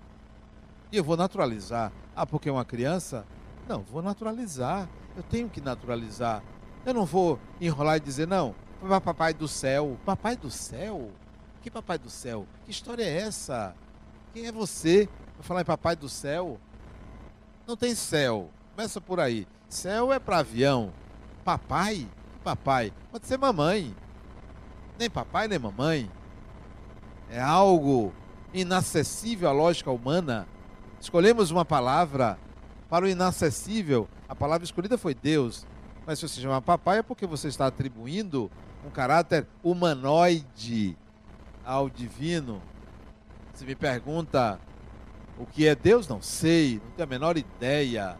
E 0.92 0.98
eu 0.98 1.04
vou 1.04 1.16
naturalizar. 1.16 1.90
Ah, 2.14 2.26
porque 2.26 2.50
é 2.50 2.52
uma 2.52 2.64
criança? 2.66 3.26
Não, 3.66 3.80
vou 3.80 4.02
naturalizar. 4.02 4.88
Eu 5.16 5.22
tenho 5.22 5.48
que 5.48 5.60
naturalizar. 5.60 6.42
Eu 6.84 6.92
não 6.92 7.06
vou 7.06 7.38
enrolar 7.60 7.96
e 7.96 8.00
dizer, 8.00 8.26
não, 8.26 8.54
papai 9.02 9.34
do 9.34 9.48
céu. 9.48 9.98
Papai 10.04 10.36
do 10.36 10.50
céu? 10.50 11.10
Que 11.62 11.70
papai 11.70 11.98
do 11.98 12.10
céu? 12.10 12.46
Que 12.64 12.70
história 12.70 13.02
é 13.02 13.20
essa? 13.20 13.74
Quem 14.32 14.46
é 14.46 14.52
você 14.52 15.08
para 15.34 15.42
falar 15.42 15.60
em 15.62 15.64
papai 15.64 15.96
do 15.96 16.08
céu? 16.08 16.60
Não 17.66 17.76
tem 17.76 17.94
céu. 17.94 18.50
Começa 18.74 19.00
por 19.00 19.20
aí. 19.20 19.46
Céu 19.68 20.12
é 20.12 20.18
para 20.18 20.38
avião. 20.38 20.92
Papai? 21.44 22.06
Papai. 22.42 22.92
Pode 23.10 23.26
ser 23.26 23.38
mamãe. 23.38 23.94
Nem 24.98 25.08
papai, 25.08 25.48
nem 25.48 25.58
mamãe. 25.58 26.10
É 27.30 27.40
algo 27.40 28.12
inacessível 28.52 29.48
à 29.48 29.52
lógica 29.52 29.90
humana. 29.90 30.46
Escolhemos 31.00 31.50
uma 31.50 31.64
palavra 31.64 32.38
para 32.88 33.04
o 33.04 33.08
inacessível. 33.08 34.08
A 34.28 34.34
palavra 34.34 34.64
escolhida 34.64 34.96
foi 34.96 35.14
Deus. 35.14 35.66
Mas 36.06 36.18
se 36.18 36.28
você 36.28 36.40
chama 36.40 36.60
papai 36.60 36.98
é 36.98 37.02
porque 37.02 37.26
você 37.26 37.48
está 37.48 37.66
atribuindo 37.66 38.50
um 38.86 38.90
caráter 38.90 39.46
humanoide 39.62 40.96
ao 41.64 41.88
divino. 41.88 42.62
Se 43.54 43.64
me 43.64 43.74
pergunta 43.74 44.60
o 45.38 45.46
que 45.46 45.66
é 45.66 45.74
Deus, 45.74 46.06
não 46.06 46.20
sei, 46.20 46.80
não 46.84 46.90
tenho 46.92 47.06
a 47.06 47.10
menor 47.10 47.36
ideia. 47.36 48.18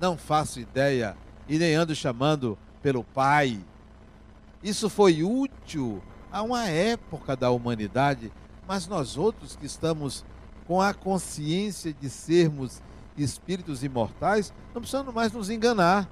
Não 0.00 0.16
faço 0.16 0.60
ideia 0.60 1.16
e 1.48 1.58
nem 1.58 1.74
ando 1.74 1.94
chamando 1.94 2.58
pelo 2.82 3.04
Pai. 3.04 3.60
Isso 4.62 4.88
foi 4.88 5.22
útil 5.22 6.02
a 6.32 6.42
uma 6.42 6.66
época 6.66 7.36
da 7.36 7.50
humanidade, 7.50 8.32
mas 8.66 8.86
nós 8.86 9.16
outros 9.16 9.54
que 9.54 9.66
estamos 9.66 10.24
com 10.66 10.80
a 10.80 10.94
consciência 10.94 11.92
de 11.92 12.08
sermos 12.08 12.82
espíritos 13.16 13.84
imortais, 13.84 14.52
não 14.72 14.80
precisamos 14.80 15.14
mais 15.14 15.32
nos 15.32 15.50
enganar. 15.50 16.08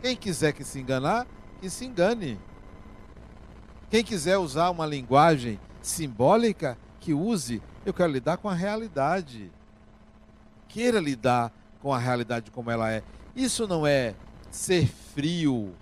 Quem 0.00 0.16
quiser 0.16 0.52
que 0.52 0.64
se 0.64 0.80
enganar, 0.80 1.26
que 1.60 1.68
se 1.68 1.84
engane. 1.84 2.38
Quem 3.90 4.02
quiser 4.02 4.38
usar 4.38 4.70
uma 4.70 4.86
linguagem 4.86 5.60
simbólica, 5.82 6.78
que 7.00 7.12
use. 7.12 7.62
Eu 7.84 7.92
quero 7.92 8.12
lidar 8.12 8.36
com 8.36 8.48
a 8.48 8.54
realidade. 8.54 9.50
Queira 10.68 11.00
lidar 11.00 11.52
com 11.80 11.92
a 11.92 11.98
realidade 11.98 12.50
como 12.50 12.70
ela 12.70 12.90
é. 12.90 13.02
Isso 13.34 13.66
não 13.66 13.86
é 13.86 14.14
ser 14.50 14.86
frio 14.86 15.74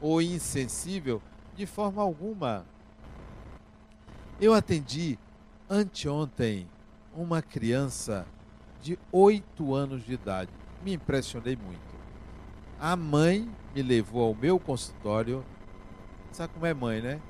ou 0.00 0.20
insensível 0.20 1.22
de 1.56 1.66
forma 1.66 2.02
alguma. 2.02 2.64
Eu 4.40 4.54
atendi 4.54 5.18
anteontem 5.68 6.68
uma 7.14 7.40
criança 7.40 8.26
de 8.80 8.98
8 9.10 9.74
anos 9.74 10.04
de 10.04 10.14
idade. 10.14 10.50
Me 10.84 10.92
impressionei 10.94 11.56
muito. 11.56 11.91
A 12.82 12.96
mãe 12.96 13.48
me 13.72 13.80
levou 13.80 14.24
ao 14.24 14.34
meu 14.34 14.58
consultório. 14.58 15.44
Sabe 16.32 16.52
como 16.52 16.66
é 16.66 16.74
mãe, 16.74 17.00
né? 17.00 17.20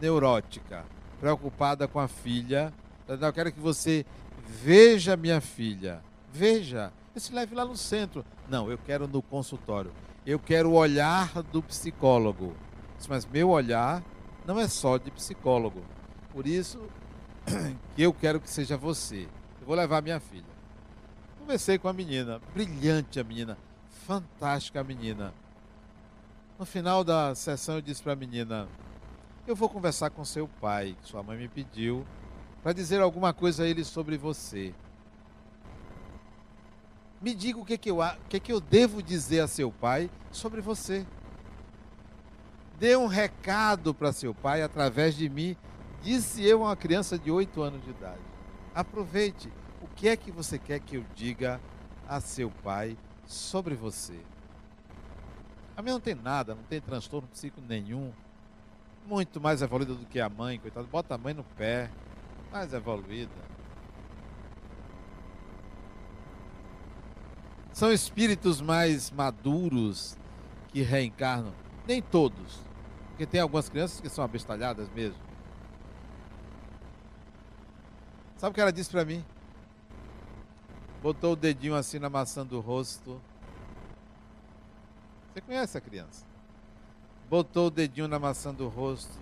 Neurótica, 0.00 0.86
preocupada 1.20 1.86
com 1.86 2.00
a 2.00 2.08
filha. 2.08 2.72
Eu 3.06 3.30
quero 3.30 3.52
que 3.52 3.60
você 3.60 4.06
veja 4.48 5.14
minha 5.14 5.38
filha. 5.42 6.02
Veja. 6.32 6.90
Eu 7.14 7.20
se 7.20 7.30
leve 7.30 7.54
lá 7.54 7.62
no 7.62 7.76
centro. 7.76 8.24
Não, 8.48 8.70
eu 8.70 8.78
quero 8.78 9.06
no 9.06 9.20
consultório. 9.20 9.92
Eu 10.24 10.38
quero 10.38 10.70
o 10.70 10.76
olhar 10.76 11.42
do 11.42 11.62
psicólogo. 11.62 12.54
Mas 13.06 13.26
meu 13.26 13.50
olhar 13.50 14.02
não 14.46 14.58
é 14.58 14.66
só 14.66 14.96
de 14.96 15.10
psicólogo. 15.10 15.82
Por 16.32 16.46
isso 16.46 16.80
que 17.94 18.00
eu 18.00 18.14
quero 18.14 18.40
que 18.40 18.48
seja 18.48 18.78
você. 18.78 19.28
Eu 19.60 19.66
vou 19.66 19.76
levar 19.76 20.00
minha 20.00 20.20
filha. 20.20 20.50
Conversei 21.38 21.76
com 21.76 21.88
a 21.88 21.92
menina, 21.92 22.40
brilhante 22.54 23.20
a 23.20 23.24
menina, 23.24 23.58
fantástica 24.12 24.80
a 24.80 24.84
menina. 24.84 25.32
No 26.58 26.66
final 26.66 27.02
da 27.02 27.34
sessão 27.34 27.76
eu 27.76 27.80
disse 27.80 28.02
para 28.02 28.12
a 28.12 28.16
menina: 28.16 28.68
Eu 29.46 29.56
vou 29.56 29.70
conversar 29.70 30.10
com 30.10 30.22
seu 30.22 30.46
pai, 30.46 30.94
que 31.00 31.08
sua 31.08 31.22
mãe 31.22 31.38
me 31.38 31.48
pediu, 31.48 32.06
para 32.62 32.74
dizer 32.74 33.00
alguma 33.00 33.32
coisa 33.32 33.62
a 33.62 33.66
ele 33.66 33.82
sobre 33.84 34.18
você. 34.18 34.74
Me 37.22 37.32
diga 37.34 37.58
o 37.58 37.64
que, 37.64 37.78
que, 37.78 37.90
eu, 37.90 38.00
o 38.00 38.28
que, 38.28 38.38
que 38.38 38.52
eu 38.52 38.60
devo 38.60 39.02
dizer 39.02 39.40
a 39.40 39.48
seu 39.48 39.72
pai 39.72 40.10
sobre 40.30 40.60
você. 40.60 41.06
Dê 42.78 42.96
um 42.96 43.06
recado 43.06 43.94
para 43.94 44.12
seu 44.12 44.34
pai 44.34 44.60
através 44.60 45.16
de 45.16 45.28
mim, 45.28 45.56
disse 46.02 46.44
eu 46.44 46.62
a 46.64 46.68
uma 46.68 46.76
criança 46.76 47.18
de 47.18 47.30
8 47.30 47.62
anos 47.62 47.82
de 47.82 47.90
idade. 47.90 48.20
Aproveite. 48.74 49.50
O 49.80 49.86
que 49.86 50.08
é 50.08 50.16
que 50.16 50.30
você 50.30 50.58
quer 50.58 50.80
que 50.80 50.96
eu 50.96 51.04
diga 51.14 51.60
a 52.08 52.20
seu 52.20 52.50
pai 52.50 52.96
sobre 53.26 53.74
você? 53.74 54.18
A 55.76 55.82
minha 55.82 55.94
não 55.94 56.00
tem 56.00 56.14
nada, 56.14 56.54
não 56.54 56.62
tem 56.64 56.80
transtorno 56.80 57.28
psíquico 57.28 57.62
nenhum. 57.66 58.12
Muito 59.06 59.40
mais 59.40 59.62
evoluída 59.62 59.94
do 59.94 60.06
que 60.06 60.20
a 60.20 60.28
mãe, 60.28 60.58
coitado. 60.58 60.86
Bota 60.86 61.14
a 61.14 61.18
mãe 61.18 61.34
no 61.34 61.44
pé. 61.44 61.90
Mais 62.52 62.72
evoluída. 62.72 63.30
São 67.72 67.90
espíritos 67.90 68.60
mais 68.60 69.10
maduros 69.10 70.16
que 70.68 70.82
reencarnam. 70.82 71.52
Nem 71.86 72.02
todos. 72.02 72.60
Porque 73.08 73.26
tem 73.26 73.40
algumas 73.40 73.68
crianças 73.68 74.00
que 74.00 74.08
são 74.08 74.22
abestalhadas 74.22 74.88
mesmo. 74.90 75.18
Sabe 78.36 78.50
o 78.50 78.54
que 78.54 78.60
ela 78.60 78.72
disse 78.72 78.90
para 78.90 79.04
mim? 79.04 79.24
Botou 81.02 81.32
o 81.32 81.36
dedinho 81.36 81.74
assim 81.74 81.98
na 81.98 82.08
maçã 82.08 82.46
do 82.46 82.60
rosto. 82.60 83.20
Você 85.32 85.40
conhece 85.40 85.76
a 85.76 85.80
criança? 85.80 86.24
Botou 87.28 87.66
o 87.66 87.70
dedinho 87.70 88.06
na 88.06 88.18
maçã 88.18 88.54
do 88.54 88.68
rosto. 88.68 89.18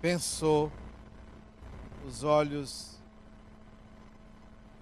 Pensou. 0.00 0.72
Os 2.06 2.24
olhos 2.24 2.98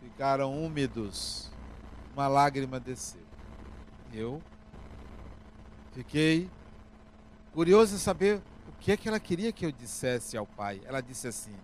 ficaram 0.01 0.57
úmidos, 0.65 1.51
uma 2.15 2.29
lágrima 2.29 2.79
desceu. 2.79 3.21
Eu 4.13 4.41
fiquei 5.93 6.49
curioso 7.53 7.97
em 7.97 7.99
saber 7.99 8.41
o 8.69 8.73
que 8.79 8.93
é 8.93 8.97
que 8.97 9.09
ela 9.09 9.19
queria 9.19 9.51
que 9.51 9.67
eu 9.67 9.73
dissesse 9.73 10.37
ao 10.37 10.47
pai. 10.47 10.81
Ela 10.85 11.01
disse 11.01 11.27
assim: 11.27 11.55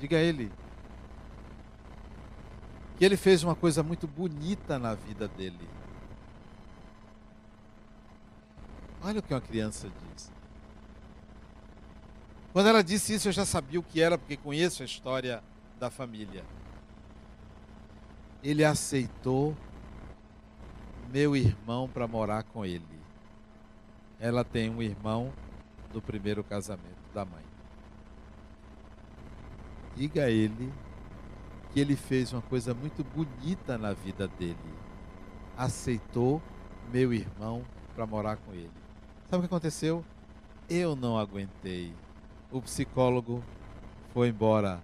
Diga 0.00 0.16
a 0.16 0.20
ele 0.20 0.50
que 2.96 3.04
ele 3.04 3.16
fez 3.16 3.44
uma 3.44 3.54
coisa 3.54 3.82
muito 3.82 4.06
bonita 4.06 4.78
na 4.78 4.94
vida 4.94 5.28
dele. 5.28 5.68
Olha 9.02 9.20
o 9.20 9.22
que 9.22 9.32
uma 9.32 9.40
criança 9.40 9.88
diz. 9.88 10.32
Quando 12.52 12.68
ela 12.68 12.82
disse 12.82 13.14
isso, 13.14 13.28
eu 13.28 13.32
já 13.32 13.44
sabia 13.44 13.78
o 13.78 13.82
que 13.82 14.00
era, 14.00 14.18
porque 14.18 14.36
conheço 14.36 14.82
a 14.82 14.86
história 14.86 15.42
da 15.78 15.90
família 15.90 16.44
ele 18.42 18.64
aceitou 18.64 19.56
meu 21.10 21.34
irmão 21.36 21.88
para 21.88 22.06
morar 22.06 22.42
com 22.44 22.64
ele. 22.64 22.84
Ela 24.20 24.44
tem 24.44 24.70
um 24.70 24.82
irmão 24.82 25.32
do 25.92 26.02
primeiro 26.02 26.44
casamento 26.44 27.12
da 27.14 27.24
mãe. 27.24 27.47
Diga 29.98 30.26
a 30.26 30.30
ele 30.30 30.72
que 31.72 31.80
ele 31.80 31.96
fez 31.96 32.32
uma 32.32 32.40
coisa 32.40 32.72
muito 32.72 33.02
bonita 33.02 33.76
na 33.76 33.92
vida 33.92 34.28
dele. 34.28 34.56
Aceitou 35.56 36.40
meu 36.92 37.12
irmão 37.12 37.64
para 37.96 38.06
morar 38.06 38.36
com 38.36 38.52
ele. 38.52 38.70
Sabe 39.28 39.38
o 39.38 39.40
que 39.40 39.52
aconteceu? 39.52 40.04
Eu 40.70 40.94
não 40.94 41.18
aguentei. 41.18 41.92
O 42.52 42.62
psicólogo 42.62 43.42
foi 44.14 44.28
embora 44.28 44.80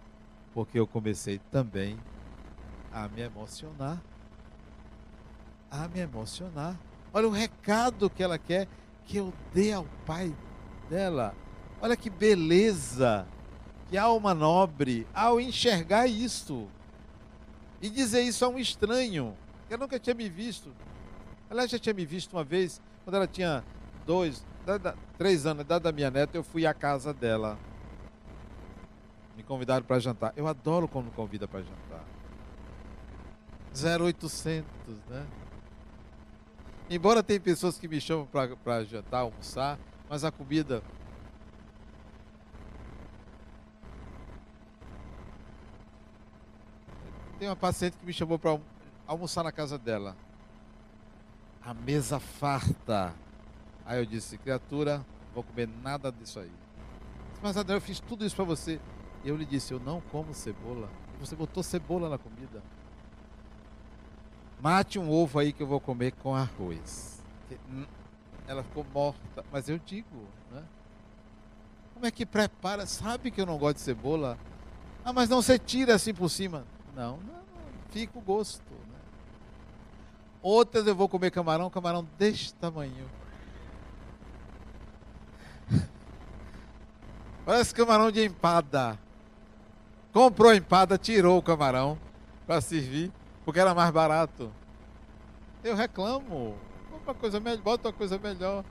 porque 0.52 0.80
eu 0.80 0.86
comecei 0.86 1.38
também 1.52 1.96
a 2.92 3.06
me 3.06 3.22
emocionar. 3.22 4.02
A 5.70 5.86
me 5.86 6.00
emocionar. 6.00 6.76
Olha 7.12 7.28
o 7.28 7.30
recado 7.30 8.10
que 8.10 8.20
ela 8.20 8.36
quer 8.36 8.66
que 9.04 9.16
eu 9.18 9.32
dê 9.52 9.72
ao 9.72 9.86
pai 10.04 10.34
dela. 10.90 11.36
Olha 11.80 11.96
que 11.96 12.10
beleza, 12.10 13.28
que 13.88 13.96
alma 13.96 14.34
nobre 14.34 15.06
ao 15.14 15.40
enxergar 15.40 16.06
isso 16.06 16.68
e 17.80 17.88
dizer 17.90 18.22
isso 18.22 18.44
a 18.44 18.48
um 18.48 18.58
estranho 18.58 19.36
que 19.68 19.76
nunca 19.76 19.98
tinha 19.98 20.14
me 20.14 20.28
visto. 20.28 20.72
Ela 21.50 21.66
já 21.66 21.78
tinha 21.78 21.94
me 21.94 22.06
visto 22.06 22.32
uma 22.32 22.44
vez 22.44 22.80
quando 23.04 23.16
ela 23.16 23.26
tinha 23.26 23.62
dois, 24.06 24.44
três 25.18 25.44
anos, 25.46 25.58
da 25.58 25.76
idade 25.76 25.84
da 25.84 25.92
minha 25.92 26.10
neta, 26.10 26.36
eu 26.36 26.42
fui 26.42 26.66
à 26.66 26.72
casa 26.72 27.12
dela. 27.12 27.58
Me 29.36 29.42
convidaram 29.42 29.84
para 29.84 29.98
jantar. 29.98 30.32
Eu 30.36 30.46
adoro 30.46 30.88
quando 30.88 31.06
me 31.06 31.10
convida 31.10 31.46
para 31.46 31.60
jantar. 31.60 32.04
0800, 33.74 34.64
né? 35.08 35.26
Embora 36.88 37.22
tem 37.22 37.40
pessoas 37.40 37.78
que 37.78 37.88
me 37.88 38.00
chamam 38.00 38.26
para 38.62 38.84
jantar, 38.84 39.20
almoçar, 39.20 39.78
mas 40.08 40.22
a 40.24 40.30
comida 40.30 40.82
Tem 47.38 47.48
uma 47.48 47.56
paciente 47.56 47.96
que 47.96 48.06
me 48.06 48.12
chamou 48.12 48.38
para 48.38 48.58
almoçar 49.06 49.42
na 49.42 49.52
casa 49.52 49.76
dela. 49.76 50.16
A 51.62 51.74
mesa 51.74 52.20
farta. 52.20 53.14
Aí 53.84 53.98
eu 53.98 54.06
disse, 54.06 54.38
criatura, 54.38 55.04
vou 55.34 55.42
comer 55.42 55.68
nada 55.82 56.12
disso 56.12 56.38
aí. 56.40 56.50
Mas 57.42 57.56
André, 57.56 57.76
eu 57.76 57.80
fiz 57.80 58.00
tudo 58.00 58.24
isso 58.24 58.36
para 58.36 58.44
você. 58.44 58.80
E 59.24 59.28
eu 59.28 59.36
lhe 59.36 59.44
disse, 59.44 59.72
eu 59.72 59.80
não 59.80 60.00
como 60.00 60.32
cebola. 60.32 60.88
Você 61.20 61.34
botou 61.34 61.62
cebola 61.62 62.08
na 62.08 62.18
comida. 62.18 62.62
Mate 64.60 64.98
um 64.98 65.10
ovo 65.10 65.38
aí 65.38 65.52
que 65.52 65.62
eu 65.62 65.66
vou 65.66 65.80
comer 65.80 66.12
com 66.12 66.34
arroz. 66.34 67.22
Hum, 67.70 67.84
ela 68.46 68.62
ficou 68.62 68.86
morta. 68.94 69.44
Mas 69.50 69.68
eu 69.68 69.78
digo, 69.78 70.26
né? 70.50 70.62
Como 71.92 72.06
é 72.06 72.10
que 72.10 72.24
prepara? 72.24 72.86
Sabe 72.86 73.30
que 73.30 73.40
eu 73.40 73.46
não 73.46 73.58
gosto 73.58 73.76
de 73.76 73.82
cebola? 73.82 74.38
Ah, 75.04 75.12
mas 75.12 75.28
não 75.28 75.42
você 75.42 75.58
tira 75.58 75.94
assim 75.94 76.14
por 76.14 76.30
cima. 76.30 76.64
Não, 76.94 77.16
não, 77.18 77.42
fica 77.90 78.18
o 78.18 78.22
gosto. 78.22 78.70
Né? 78.70 78.98
Outras 80.42 80.86
eu 80.86 80.94
vou 80.94 81.08
comer 81.08 81.30
camarão, 81.30 81.68
camarão 81.70 82.06
deste 82.18 82.54
tamanho. 82.54 83.08
Parece 87.44 87.74
camarão 87.74 88.10
de 88.10 88.24
empada. 88.24 88.98
Comprou 90.12 90.54
empada, 90.54 90.96
tirou 90.96 91.38
o 91.38 91.42
camarão 91.42 91.98
para 92.46 92.60
servir, 92.60 93.10
porque 93.44 93.58
era 93.58 93.74
mais 93.74 93.90
barato. 93.90 94.52
Eu 95.62 95.74
reclamo. 95.74 96.56
Uma 97.02 97.14
coisa 97.14 97.40
melhor, 97.40 97.62
bota 97.62 97.88
uma 97.88 97.94
coisa 97.94 98.18
melhor. 98.18 98.64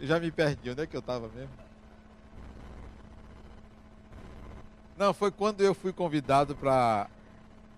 Já 0.00 0.20
me 0.20 0.30
perdi, 0.30 0.70
onde 0.70 0.82
é 0.82 0.86
que 0.86 0.96
eu 0.96 1.00
estava 1.00 1.28
mesmo? 1.28 1.61
Não, 5.02 5.12
foi 5.12 5.32
quando 5.32 5.62
eu 5.62 5.74
fui 5.74 5.92
convidado 5.92 6.54
para 6.54 7.08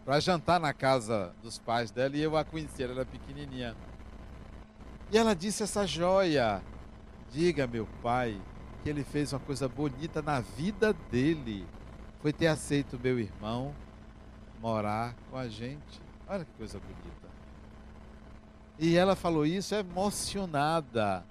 para 0.04 0.20
jantar 0.20 0.60
na 0.60 0.74
casa 0.74 1.34
dos 1.42 1.58
pais 1.58 1.90
dela 1.90 2.14
e 2.14 2.20
eu 2.20 2.36
a 2.36 2.44
conheci, 2.44 2.82
ela 2.82 2.92
era 2.92 3.06
pequenininha. 3.06 3.74
E 5.10 5.16
ela 5.16 5.34
disse 5.34 5.62
essa 5.62 5.86
joia: 5.86 6.60
Diga, 7.32 7.66
meu 7.66 7.88
pai, 8.02 8.38
que 8.82 8.90
ele 8.90 9.02
fez 9.02 9.32
uma 9.32 9.38
coisa 9.38 9.66
bonita 9.66 10.20
na 10.20 10.40
vida 10.40 10.92
dele. 11.10 11.66
Foi 12.20 12.30
ter 12.30 12.48
aceito 12.48 13.00
meu 13.02 13.18
irmão 13.18 13.74
morar 14.60 15.16
com 15.30 15.38
a 15.38 15.48
gente. 15.48 16.02
Olha 16.28 16.44
que 16.44 16.52
coisa 16.58 16.78
bonita. 16.78 17.28
E 18.78 18.98
ela 18.98 19.16
falou 19.16 19.46
isso 19.46 19.74
emocionada. 19.74 21.24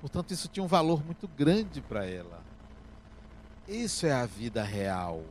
Portanto, 0.00 0.30
isso 0.30 0.46
tinha 0.46 0.62
um 0.62 0.68
valor 0.68 1.04
muito 1.04 1.26
grande 1.26 1.80
para 1.80 2.06
ela. 2.06 2.40
Isso 3.66 4.06
é 4.06 4.12
a 4.12 4.26
vida 4.26 4.62
real. 4.62 5.24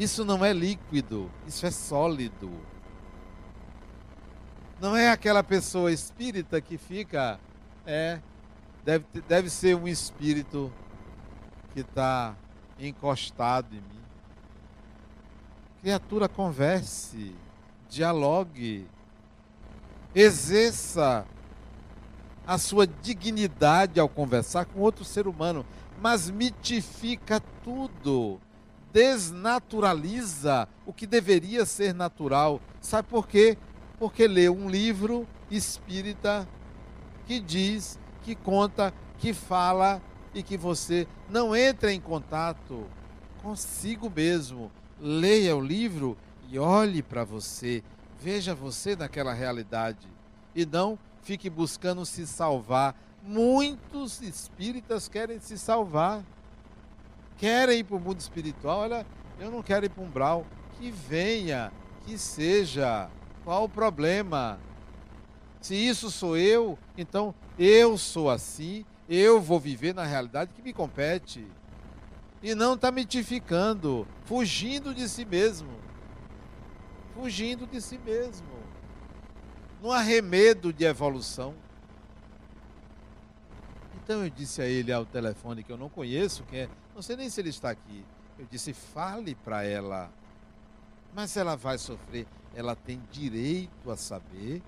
Isso 0.00 0.24
não 0.24 0.42
é 0.42 0.50
líquido, 0.50 1.30
isso 1.46 1.66
é 1.66 1.70
sólido. 1.70 2.50
Não 4.80 4.96
é 4.96 5.10
aquela 5.10 5.44
pessoa 5.44 5.92
espírita 5.92 6.58
que 6.58 6.78
fica 6.78 7.38
é, 7.86 8.18
deve, 8.82 9.04
deve 9.28 9.50
ser 9.50 9.76
um 9.76 9.86
espírito 9.86 10.72
que 11.74 11.80
está 11.80 12.34
encostado 12.78 13.74
em 13.74 13.80
mim. 13.82 14.00
Criatura, 15.82 16.30
converse, 16.30 17.34
dialogue, 17.86 18.86
exerça 20.14 21.26
a 22.46 22.56
sua 22.56 22.86
dignidade 22.86 24.00
ao 24.00 24.08
conversar 24.08 24.64
com 24.64 24.80
outro 24.80 25.04
ser 25.04 25.28
humano, 25.28 25.66
mas 26.00 26.30
mitifica 26.30 27.38
tudo, 27.62 28.40
desnaturaliza 28.92 30.68
o 30.84 30.92
que 30.92 31.06
deveria 31.06 31.64
ser 31.64 31.94
natural. 31.94 32.60
Sabe 32.80 33.08
por 33.08 33.26
quê? 33.26 33.56
Porque 33.98 34.26
lê 34.26 34.48
um 34.48 34.68
livro 34.68 35.26
espírita 35.50 36.48
que 37.26 37.40
diz, 37.40 37.98
que 38.22 38.34
conta, 38.34 38.92
que 39.18 39.32
fala 39.32 40.02
e 40.34 40.42
que 40.42 40.56
você 40.56 41.06
não 41.28 41.54
entra 41.54 41.92
em 41.92 42.00
contato 42.00 42.86
consigo 43.42 44.10
mesmo. 44.10 44.70
Leia 45.00 45.56
o 45.56 45.60
livro 45.60 46.16
e 46.48 46.58
olhe 46.58 47.02
para 47.02 47.24
você, 47.24 47.82
veja 48.20 48.54
você 48.54 48.96
naquela 48.96 49.32
realidade 49.32 50.08
e 50.54 50.66
não 50.66 50.98
fique 51.22 51.48
buscando 51.48 52.04
se 52.04 52.26
salvar. 52.26 52.94
Muitos 53.22 54.20
espíritas 54.22 55.08
querem 55.08 55.38
se 55.40 55.58
salvar, 55.58 56.24
querem 57.40 57.78
ir 57.78 57.84
para 57.84 57.96
o 57.96 58.00
mundo 58.00 58.20
espiritual. 58.20 58.80
Olha, 58.80 59.06
eu 59.38 59.50
não 59.50 59.62
quero 59.62 59.86
ir 59.86 59.88
para 59.88 60.04
um 60.04 60.10
brau. 60.10 60.46
Que 60.78 60.90
venha, 60.90 61.72
que 62.04 62.18
seja. 62.18 63.08
Qual 63.42 63.64
o 63.64 63.68
problema? 63.68 64.60
Se 65.60 65.74
isso 65.74 66.10
sou 66.10 66.36
eu, 66.36 66.78
então 66.96 67.34
eu 67.58 67.96
sou 67.98 68.30
assim, 68.30 68.84
eu 69.08 69.40
vou 69.40 69.58
viver 69.58 69.94
na 69.94 70.04
realidade 70.04 70.52
que 70.54 70.62
me 70.62 70.72
compete. 70.72 71.46
E 72.42 72.54
não 72.54 72.74
está 72.74 72.90
mitificando, 72.90 74.06
fugindo 74.24 74.94
de 74.94 75.08
si 75.08 75.24
mesmo. 75.24 75.70
Fugindo 77.14 77.66
de 77.66 77.80
si 77.80 77.98
mesmo. 77.98 78.48
No 79.82 79.90
arremedo 79.90 80.72
de 80.72 80.84
evolução. 80.84 81.54
Então 84.02 84.24
eu 84.24 84.30
disse 84.30 84.62
a 84.62 84.66
ele 84.66 84.92
ao 84.92 85.04
telefone 85.04 85.62
que 85.62 85.70
eu 85.70 85.76
não 85.76 85.88
conheço, 85.88 86.42
quem 86.44 86.60
é, 86.60 86.68
não 87.00 87.02
sei 87.02 87.16
nem 87.16 87.30
se 87.30 87.40
ele 87.40 87.48
está 87.48 87.70
aqui. 87.70 88.04
Eu 88.38 88.46
disse: 88.50 88.74
fale 88.74 89.34
para 89.34 89.64
ela. 89.64 90.12
Mas 91.14 91.34
ela 91.34 91.56
vai 91.56 91.78
sofrer, 91.78 92.26
ela 92.54 92.76
tem 92.76 93.00
direito 93.10 93.90
a 93.90 93.96
saber 93.96 94.62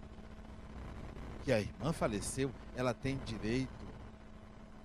que 1.45 1.53
a 1.53 1.61
irmã 1.61 1.93
faleceu, 1.93 2.51
ela 2.75 2.95
tem 2.95 3.19
direito. 3.19 3.87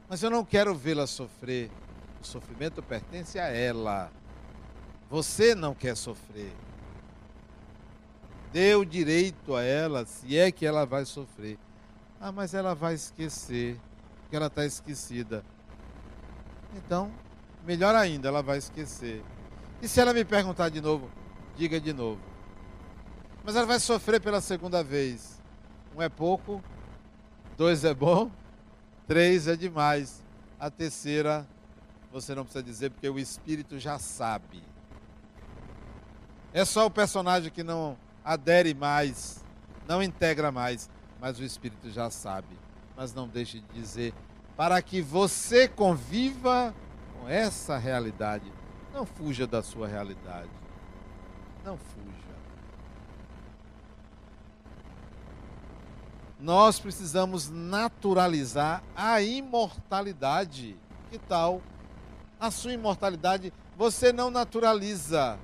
Mas 0.10 0.22
eu 0.22 0.30
não 0.30 0.44
quero 0.44 0.76
vê-la 0.76 1.08
sofrer. 1.08 1.72
O 2.22 2.26
sofrimento 2.26 2.84
pertence 2.84 3.40
a 3.40 3.48
ela. 3.48 4.12
Você 5.10 5.56
não 5.56 5.74
quer 5.74 5.96
sofrer. 5.96 6.54
Dê 8.52 8.76
o 8.76 8.84
direito 8.84 9.56
a 9.56 9.64
ela, 9.64 10.06
se 10.06 10.38
é 10.38 10.52
que 10.52 10.66
ela 10.66 10.86
vai 10.86 11.06
sofrer. 11.06 11.58
Ah, 12.20 12.32
mas 12.32 12.54
ela 12.54 12.76
vai 12.76 12.94
esquecer, 12.94 13.80
porque 14.20 14.36
ela 14.36 14.48
está 14.48 14.66
esquecida. 14.66 15.46
Então, 16.76 17.10
melhor 17.68 17.94
ainda, 17.94 18.30
ela 18.30 18.42
vai 18.42 18.58
esquecer. 18.58 19.22
E 19.82 19.88
se 19.90 20.00
ela 20.00 20.14
me 20.14 20.24
perguntar 20.24 20.70
de 20.70 20.80
novo, 20.80 21.12
diga 21.58 21.82
de 21.82 21.92
novo. 21.92 22.22
Mas 23.44 23.58
ela 23.58 23.66
vai 23.66 23.80
sofrer 23.80 24.22
pela 24.22 24.40
segunda 24.40 24.82
vez. 24.82 25.42
Um 25.94 26.02
é 26.02 26.08
pouco, 26.08 26.64
dois 27.58 27.84
é 27.84 27.94
bom, 27.94 28.32
três 29.06 29.50
é 29.50 29.56
demais. 29.58 30.24
A 30.58 30.72
terceira, 30.72 31.46
você 32.12 32.34
não 32.34 32.44
precisa 32.44 32.64
dizer, 32.64 32.90
porque 32.90 33.10
o 33.10 33.20
espírito 33.20 33.78
já 33.78 34.00
sabe. 34.00 34.64
É 36.54 36.64
só 36.64 36.86
o 36.86 36.92
personagem 36.92 37.52
que 37.52 37.64
não 37.64 37.98
adere 38.24 38.74
mais, 38.74 39.44
não 39.86 40.02
integra 40.02 40.52
mais, 40.52 40.90
mas 41.20 41.38
o 41.38 41.44
espírito 41.44 41.92
já 41.92 42.10
sabe. 42.10 42.58
Mas 42.96 43.14
não 43.14 43.28
deixe 43.28 43.60
de 43.60 43.80
dizer, 43.80 44.14
para 44.56 44.82
que 44.82 45.02
você 45.02 45.68
conviva 45.68 46.74
essa 47.28 47.78
realidade. 47.78 48.52
Não 48.94 49.06
fuja 49.06 49.46
da 49.46 49.62
sua 49.62 49.88
realidade. 49.88 50.50
Não 51.64 51.78
fuja. 51.78 52.28
nós 56.40 56.80
precisamos 56.80 57.50
naturalizar 57.50 58.84
a 58.96 59.22
imortalidade. 59.22 60.78
Que 61.10 61.18
tal? 61.18 61.62
A 62.40 62.52
sua 62.52 62.74
imortalidade 62.74 63.52
você 63.76 64.12
não 64.14 64.30
naturaliza. 64.30 65.40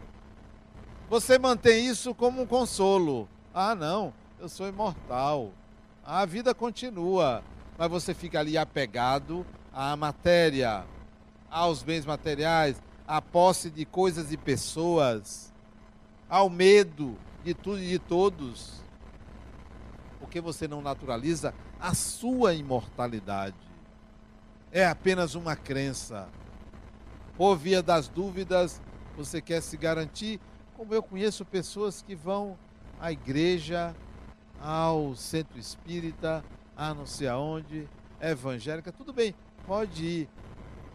Você 1.10 1.38
mantém 1.38 1.88
isso 1.88 2.14
como 2.14 2.42
um 2.42 2.46
consolo. 2.46 3.28
Ah, 3.54 3.76
não, 3.76 4.14
eu 4.40 4.48
sou 4.48 4.68
imortal. 4.68 5.52
A 6.06 6.26
vida 6.26 6.54
continua, 6.54 7.44
mas 7.78 7.90
você 7.90 8.14
fica 8.14 8.40
ali 8.40 8.58
apegado 8.58 9.46
à 9.74 9.96
matéria, 9.96 10.84
aos 11.54 11.84
bens 11.84 12.06
materiais, 12.06 12.82
à 13.08 13.22
posse 13.22 13.70
de 13.70 13.86
coisas 13.86 14.32
e 14.32 14.38
pessoas, 14.38 15.54
ao 16.28 16.50
medo 16.50 17.18
de 17.44 17.54
tudo 17.54 17.80
e 17.80 17.88
de 17.88 18.00
todos 18.00 18.84
porque 20.24 20.40
você 20.42 20.68
não 20.68 20.82
naturaliza 20.82 21.54
a 21.80 21.94
sua 21.94 22.56
imortalidade. 22.56 23.56
É 24.72 24.84
apenas 24.84 25.36
uma 25.36 25.56
crença. 25.56 26.28
Por 27.38 27.56
via 27.56 27.84
das 27.84 28.08
dúvidas, 28.08 28.82
você 29.16 29.40
quer 29.40 29.62
se 29.62 29.78
garantir, 29.78 30.40
como 30.76 30.92
eu 30.92 31.04
conheço 31.04 31.46
pessoas 31.46 32.02
que 32.02 32.16
vão 32.16 32.58
à 33.00 33.12
igreja, 33.12 33.96
ao 34.60 35.14
centro 35.14 35.60
espírita, 35.60 36.44
a 36.76 36.96
não 36.96 37.06
sei 37.06 37.28
aonde, 37.28 37.88
evangélica, 38.20 38.92
tudo 38.92 39.14
bem, 39.14 39.36
pode 39.68 40.04
ir. 40.04 40.30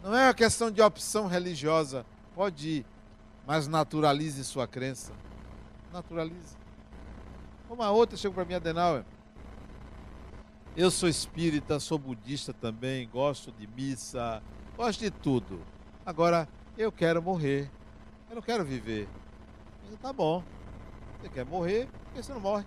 Não 0.03 0.15
é 0.15 0.27
uma 0.27 0.33
questão 0.33 0.71
de 0.71 0.81
opção 0.81 1.27
religiosa, 1.27 2.05
Pode 2.39 2.69
ir, 2.69 2.85
mas 3.45 3.67
naturalize 3.67 4.41
sua 4.45 4.65
crença. 4.65 5.11
Naturalize. 5.91 6.55
Uma 7.69 7.91
outra 7.91 8.15
chegou 8.15 8.33
para 8.33 8.45
mim, 8.45 8.53
Adenauer. 8.53 9.03
Eu 10.73 10.89
sou 10.89 11.09
espírita, 11.09 11.81
sou 11.81 11.99
budista 11.99 12.53
também, 12.53 13.09
gosto 13.09 13.51
de 13.51 13.67
missa, 13.67 14.41
gosto 14.77 15.01
de 15.01 15.11
tudo. 15.11 15.61
Agora, 16.05 16.47
eu 16.77 16.93
quero 16.93 17.21
morrer. 17.21 17.69
Eu 18.29 18.35
não 18.35 18.41
quero 18.41 18.63
viver. 18.63 19.09
Eu, 19.91 19.97
tá 19.97 20.13
bom. 20.13 20.41
Você 21.19 21.27
quer 21.27 21.43
morrer, 21.43 21.87
por 21.87 22.13
que 22.13 22.23
você 22.23 22.31
não 22.31 22.39
morre? 22.39 22.65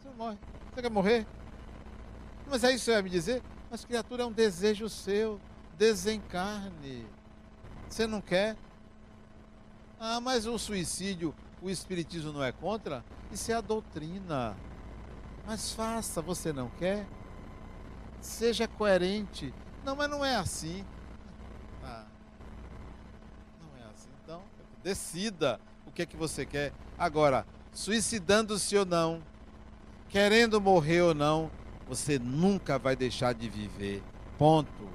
Você 0.00 0.08
não 0.08 0.16
morre. 0.16 0.38
Você 0.72 0.80
quer 0.80 0.90
morrer? 0.90 1.26
Mas 2.48 2.64
é 2.64 2.68
isso 2.68 2.78
que 2.78 2.84
você 2.86 2.92
vai 2.94 3.02
me 3.02 3.10
dizer? 3.10 3.42
Mas 3.72 3.86
criatura 3.86 4.22
é 4.22 4.26
um 4.26 4.32
desejo 4.32 4.86
seu. 4.86 5.40
Desencarne. 5.78 7.06
Você 7.88 8.06
não 8.06 8.20
quer? 8.20 8.54
Ah, 9.98 10.20
mas 10.20 10.46
o 10.46 10.58
suicídio, 10.58 11.34
o 11.62 11.70
espiritismo 11.70 12.34
não 12.34 12.44
é 12.44 12.52
contra? 12.52 13.02
Isso 13.30 13.50
é 13.50 13.54
a 13.54 13.62
doutrina. 13.62 14.54
Mas 15.46 15.72
faça, 15.72 16.20
você 16.20 16.52
não 16.52 16.68
quer? 16.68 17.06
Seja 18.20 18.68
coerente. 18.68 19.54
Não, 19.82 19.96
mas 19.96 20.10
não 20.10 20.22
é 20.22 20.36
assim. 20.36 20.84
Ah, 21.82 22.04
não 23.58 23.82
é 23.82 23.90
assim. 23.90 24.10
Então, 24.22 24.42
decida 24.84 25.58
o 25.86 25.90
que 25.90 26.02
é 26.02 26.06
que 26.06 26.16
você 26.16 26.44
quer. 26.44 26.74
Agora, 26.98 27.46
suicidando-se 27.72 28.76
ou 28.76 28.84
não, 28.84 29.22
querendo 30.10 30.60
morrer 30.60 31.00
ou 31.00 31.14
não, 31.14 31.50
você 31.94 32.18
nunca 32.18 32.78
vai 32.78 32.96
deixar 32.96 33.34
de 33.34 33.50
viver. 33.50 34.02
Ponto. 34.38 34.88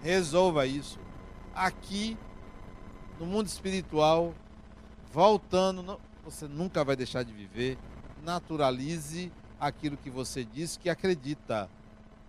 Resolva 0.00 0.66
isso. 0.66 1.00
Aqui, 1.52 2.16
no 3.18 3.26
mundo 3.26 3.48
espiritual, 3.48 4.32
voltando, 5.12 5.98
você 6.24 6.46
nunca 6.46 6.84
vai 6.84 6.94
deixar 6.94 7.24
de 7.24 7.32
viver. 7.32 7.76
Naturalize 8.24 9.32
aquilo 9.58 9.96
que 9.96 10.08
você 10.08 10.44
diz 10.44 10.76
que 10.76 10.88
acredita. 10.88 11.68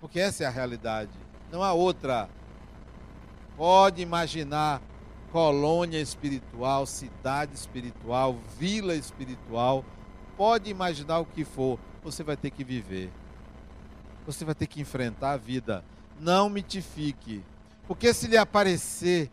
Porque 0.02 0.19
essa 0.19 0.43
é 0.43 0.48
a 0.48 0.50
realidade. 0.50 1.12
Não 1.52 1.62
há 1.62 1.72
outra. 1.74 2.28
Pode 3.56 4.02
imaginar 4.02 4.82
colônia 5.32 6.02
espiritual, 6.02 6.88
cidade 6.88 7.54
espiritual, 7.54 8.36
vila 8.58 8.95
espiritual. 8.95 9.86
Pode 10.36 10.67
imaginar 10.67 11.19
o 11.19 11.26
que 11.28 11.45
for. 11.45 11.78
Você 12.04 12.24
vai 12.24 12.36
ter 12.36 12.50
que 12.50 12.63
viver. 12.63 13.12
Você 14.30 14.46
vai 14.46 14.54
ter 14.54 14.68
que 14.68 14.80
enfrentar 14.80 15.32
a 15.32 15.38
vida. 15.38 15.84
Não 16.20 16.50
mitifique. 16.50 17.44
Porque 17.88 18.13
se 18.13 18.28
lhe 18.28 18.38
aparecer 18.38 19.28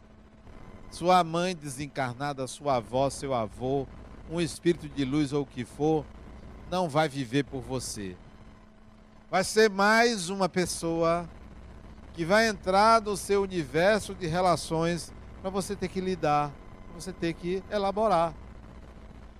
sua 0.90 1.22
mãe 1.22 1.54
desencarnada, 1.54 2.46
sua 2.46 2.76
avó, 2.76 3.10
seu 3.10 3.34
avô, 3.34 3.86
um 4.30 4.40
espírito 4.40 4.88
de 4.88 5.04
luz 5.04 5.34
ou 5.34 5.42
o 5.42 5.46
que 5.46 5.66
for, 5.66 6.02
não 6.70 6.88
vai 6.88 7.10
viver 7.10 7.44
por 7.44 7.60
você. 7.60 8.16
Vai 9.30 9.44
ser 9.44 9.68
mais 9.68 10.30
uma 10.30 10.48
pessoa 10.48 11.28
que 12.14 12.24
vai 12.24 12.48
entrar 12.48 13.02
no 13.02 13.18
seu 13.18 13.42
universo 13.42 14.14
de 14.14 14.26
relações 14.26 15.12
para 15.42 15.50
você 15.50 15.76
ter 15.76 15.88
que 15.88 16.00
lidar, 16.00 16.50
para 16.86 17.02
você 17.02 17.12
ter 17.12 17.34
que 17.34 17.62
elaborar. 17.70 18.32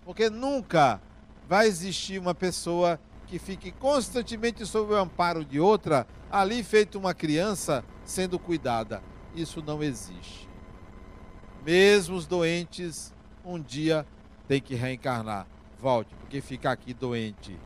Porque 0.05 0.29
nunca 0.29 1.01
vai 1.49 1.67
existir 1.67 2.19
uma 2.19 2.35
pessoa 2.35 3.01
que 3.27 3.39
fique 3.39 3.73
constantemente 3.73 4.65
sob 4.65 4.93
o 4.93 4.97
amparo 4.97 5.45
de 5.45 5.59
outra, 5.59 6.07
ali 6.31 6.63
feito 6.63 6.99
uma 6.99 7.15
criança 7.15 7.85
sendo 8.05 8.39
cuidada. 8.39 9.03
Isso 9.35 9.63
não 9.63 9.83
existe. 9.83 10.49
Mesmo 11.65 12.17
os 12.17 12.27
doentes, 12.27 13.13
um 13.45 13.61
dia 13.61 14.07
tem 14.47 14.61
que 14.61 14.75
reencarnar 14.75 15.47
volte, 15.79 16.15
porque 16.17 16.41
ficar 16.41 16.73
aqui 16.73 16.95
doente, 16.95 17.59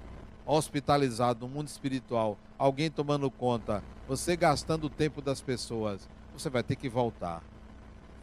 hospitalizado 0.45 1.47
no 1.47 1.53
mundo 1.53 1.69
espiritual, 1.69 2.37
alguém 2.59 2.91
tomando 2.91 3.31
conta, 3.31 3.83
você 4.09 4.37
gastando 4.37 4.85
o 4.85 4.91
tempo 4.91 5.23
das 5.23 5.41
pessoas, 5.41 6.09
você 6.33 6.51
vai 6.51 6.63
ter 6.63 6.77
que 6.77 6.89
voltar. 6.89 7.43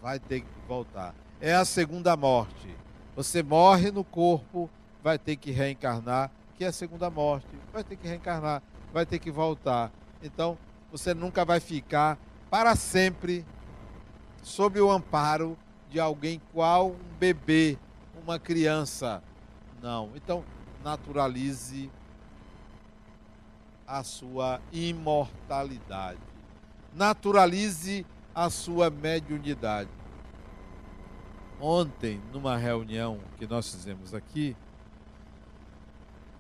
Vai 0.01 0.19
ter 0.19 0.41
que 0.41 0.47
voltar. 0.67 1.15
É 1.41 1.55
a 1.55 1.65
segunda 1.65 2.15
morte. 2.15 2.75
Você 3.15 3.41
morre 3.41 3.91
no 3.91 4.03
corpo, 4.03 4.69
vai 5.03 5.17
ter 5.17 5.35
que 5.35 5.51
reencarnar, 5.51 6.29
que 6.57 6.65
é 6.65 6.67
a 6.67 6.71
segunda 6.71 7.09
morte. 7.09 7.47
Vai 7.71 7.83
ter 7.83 7.95
que 7.95 8.07
reencarnar, 8.07 8.61
vai 8.91 9.05
ter 9.05 9.19
que 9.19 9.29
voltar. 9.29 9.91
Então, 10.21 10.57
você 10.91 11.13
nunca 11.13 11.45
vai 11.45 11.59
ficar 11.59 12.17
para 12.49 12.75
sempre 12.75 13.45
sob 14.41 14.79
o 14.81 14.89
amparo 14.89 15.57
de 15.89 15.99
alguém 15.99 16.41
qual 16.53 16.91
um 16.91 17.17
bebê, 17.19 17.77
uma 18.23 18.39
criança 18.39 19.21
não. 19.81 20.11
Então, 20.15 20.43
naturalize 20.83 21.91
a 23.85 24.03
sua 24.03 24.59
imortalidade. 24.71 26.19
Naturalize 26.93 28.05
a 28.33 28.49
sua 28.49 28.89
mediunidade. 28.89 29.89
Ontem, 31.59 32.21
numa 32.31 32.57
reunião 32.57 33.19
que 33.37 33.47
nós 33.47 33.71
fizemos 33.73 34.13
aqui, 34.13 34.55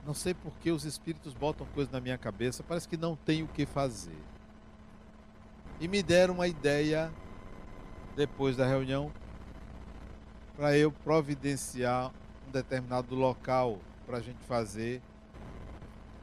não 0.07 0.13
sei 0.13 0.33
por 0.33 0.53
que 0.61 0.71
os 0.71 0.85
espíritos 0.85 1.33
botam 1.33 1.67
coisa 1.75 1.91
na 1.91 1.99
minha 1.99 2.17
cabeça, 2.17 2.63
parece 2.63 2.87
que 2.87 2.95
não 2.95 3.17
tem 3.17 3.43
o 3.43 3.47
que 3.47 3.65
fazer. 3.65 4.15
E 5.81 5.87
me 5.87 6.01
deram 6.01 6.35
uma 6.35 6.47
ideia, 6.47 7.11
depois 8.15 8.55
da 8.55 8.65
reunião, 8.65 9.11
para 10.55 10.77
eu 10.77 10.93
providenciar 10.93 12.13
um 12.47 12.51
determinado 12.51 13.13
local 13.15 13.79
para 14.05 14.19
a 14.19 14.21
gente 14.21 14.39
fazer 14.45 15.01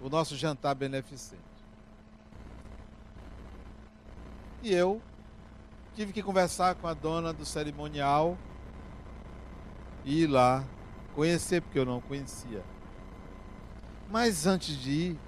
o 0.00 0.08
nosso 0.08 0.34
jantar 0.34 0.74
beneficente. 0.74 1.42
E 4.62 4.72
eu 4.72 5.00
tive 5.94 6.10
que 6.10 6.22
conversar 6.22 6.74
com 6.76 6.86
a 6.86 6.94
dona 6.94 7.34
do 7.34 7.44
cerimonial 7.44 8.38
e 10.06 10.22
ir 10.22 10.26
lá 10.26 10.64
conhecer, 11.14 11.60
porque 11.60 11.78
eu 11.78 11.84
não 11.84 12.00
conhecia. 12.00 12.73
Mas 14.14 14.46
antes 14.46 14.80
de 14.80 14.90
ir, 14.92 15.18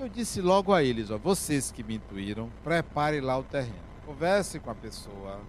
eu 0.00 0.08
disse 0.08 0.40
logo 0.40 0.72
a 0.72 0.82
eles: 0.82 1.08
ó, 1.12 1.16
vocês 1.16 1.70
que 1.70 1.84
me 1.84 1.94
intuíram, 1.94 2.50
preparem 2.64 3.20
lá 3.20 3.38
o 3.38 3.44
terreno, 3.44 3.78
converse 4.04 4.58
com 4.58 4.70
a 4.72 4.74
pessoa, 4.74 5.40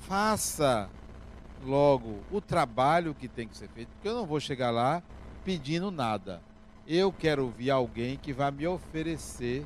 faça 0.00 0.90
logo 1.64 2.18
o 2.32 2.40
trabalho 2.40 3.14
que 3.14 3.28
tem 3.28 3.46
que 3.46 3.56
ser 3.56 3.68
feito, 3.68 3.88
porque 3.90 4.08
eu 4.08 4.14
não 4.16 4.26
vou 4.26 4.40
chegar 4.40 4.72
lá 4.72 5.00
pedindo 5.44 5.92
nada. 5.92 6.42
Eu 6.88 7.12
quero 7.12 7.44
ouvir 7.44 7.70
alguém 7.70 8.16
que 8.16 8.32
vai 8.32 8.50
me 8.50 8.66
oferecer 8.66 9.64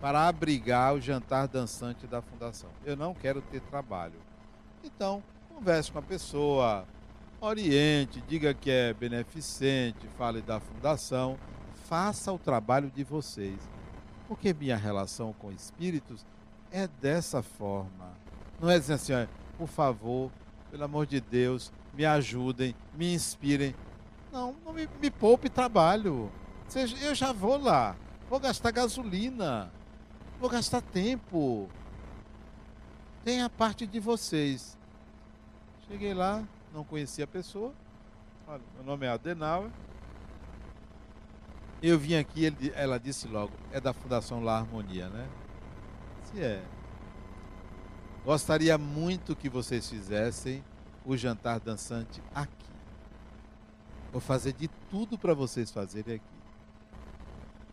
para 0.00 0.26
abrigar 0.26 0.94
o 0.94 1.00
jantar 1.00 1.46
dançante 1.46 2.06
da 2.06 2.22
fundação. 2.22 2.70
Eu 2.86 2.96
não 2.96 3.12
quero 3.12 3.42
ter 3.42 3.60
trabalho. 3.60 4.18
Então, 4.82 5.22
converse 5.54 5.92
com 5.92 5.98
a 5.98 6.02
pessoa, 6.02 6.86
oriente, 7.40 8.22
diga 8.26 8.54
que 8.54 8.70
é 8.70 8.92
beneficente, 8.92 10.06
fale 10.16 10.40
da 10.40 10.60
fundação, 10.60 11.38
faça 11.88 12.32
o 12.32 12.38
trabalho 12.38 12.90
de 12.90 13.04
vocês. 13.04 13.58
Porque 14.28 14.52
minha 14.52 14.76
relação 14.76 15.32
com 15.34 15.52
espíritos 15.52 16.26
é 16.70 16.88
dessa 17.00 17.42
forma. 17.42 18.12
Não 18.60 18.70
é 18.70 18.78
dizer 18.78 18.94
assim, 18.94 19.12
por 19.56 19.68
favor, 19.68 20.30
pelo 20.70 20.84
amor 20.84 21.06
de 21.06 21.20
Deus, 21.20 21.72
me 21.94 22.04
ajudem, 22.04 22.74
me 22.94 23.14
inspirem. 23.14 23.74
Não, 24.32 24.54
não 24.64 24.72
me, 24.72 24.88
me 25.00 25.10
poupe 25.10 25.48
trabalho. 25.48 26.30
Eu 27.00 27.14
já 27.14 27.32
vou 27.32 27.56
lá, 27.56 27.96
vou 28.28 28.40
gastar 28.40 28.72
gasolina, 28.72 29.70
vou 30.40 30.50
gastar 30.50 30.80
tempo. 30.80 31.68
Tem 33.24 33.42
a 33.42 33.48
parte 33.48 33.86
de 33.86 34.00
vocês. 34.00 34.76
Cheguei 35.88 36.12
lá, 36.12 36.42
não 36.76 36.84
conhecia 36.84 37.24
a 37.24 37.26
pessoa. 37.26 37.72
Olha, 38.46 38.62
meu 38.74 38.84
nome 38.84 39.06
é 39.06 39.08
Adenauer. 39.08 39.70
Eu 41.82 41.98
vim 41.98 42.16
aqui, 42.16 42.44
ele, 42.44 42.70
ela 42.74 42.98
disse 42.98 43.26
logo, 43.26 43.52
é 43.72 43.80
da 43.80 43.94
Fundação 43.94 44.44
La 44.44 44.58
Harmonia, 44.58 45.08
né? 45.08 45.26
Se 46.24 46.42
é. 46.42 46.62
Gostaria 48.24 48.76
muito 48.76 49.34
que 49.34 49.48
vocês 49.48 49.88
fizessem 49.88 50.62
o 51.04 51.16
jantar 51.16 51.60
dançante 51.60 52.22
aqui. 52.34 52.52
Vou 54.12 54.20
fazer 54.20 54.52
de 54.52 54.68
tudo 54.90 55.16
para 55.16 55.32
vocês 55.32 55.70
fazerem 55.70 56.16
aqui. 56.16 56.36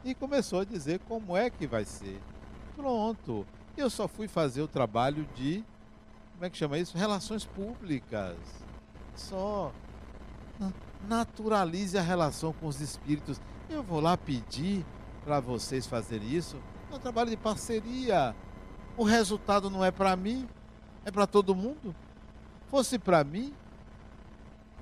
E 0.05 0.15
começou 0.15 0.61
a 0.61 0.65
dizer 0.65 0.99
como 0.99 1.35
é 1.35 1.49
que 1.49 1.67
vai 1.67 1.83
ser. 1.83 2.21
Pronto. 2.75 3.45
Eu 3.75 3.89
só 3.89 4.07
fui 4.07 4.27
fazer 4.29 4.61
o 4.61 4.67
trabalho 4.67 5.27
de. 5.35 5.63
Como 6.33 6.45
é 6.45 6.49
que 6.49 6.57
chama 6.57 6.77
isso? 6.77 6.97
Relações 6.97 7.45
públicas. 7.45 8.37
Só. 9.15 9.71
Naturalize 11.07 11.97
a 11.97 12.01
relação 12.01 12.53
com 12.53 12.67
os 12.67 12.79
espíritos. 12.79 13.39
Eu 13.69 13.83
vou 13.83 13.99
lá 13.99 14.17
pedir 14.17 14.85
para 15.23 15.39
vocês 15.39 15.85
fazerem 15.85 16.29
isso. 16.29 16.57
É 16.91 16.95
um 16.95 16.99
trabalho 16.99 17.29
de 17.29 17.37
parceria 17.37 18.35
O 18.95 19.03
resultado 19.03 19.69
não 19.69 19.83
é 19.83 19.89
para 19.89 20.15
mim, 20.15 20.47
é 21.03 21.11
para 21.11 21.25
todo 21.25 21.55
mundo. 21.55 21.95
Fosse 22.69 22.99
para 22.99 23.23
mim, 23.23 23.53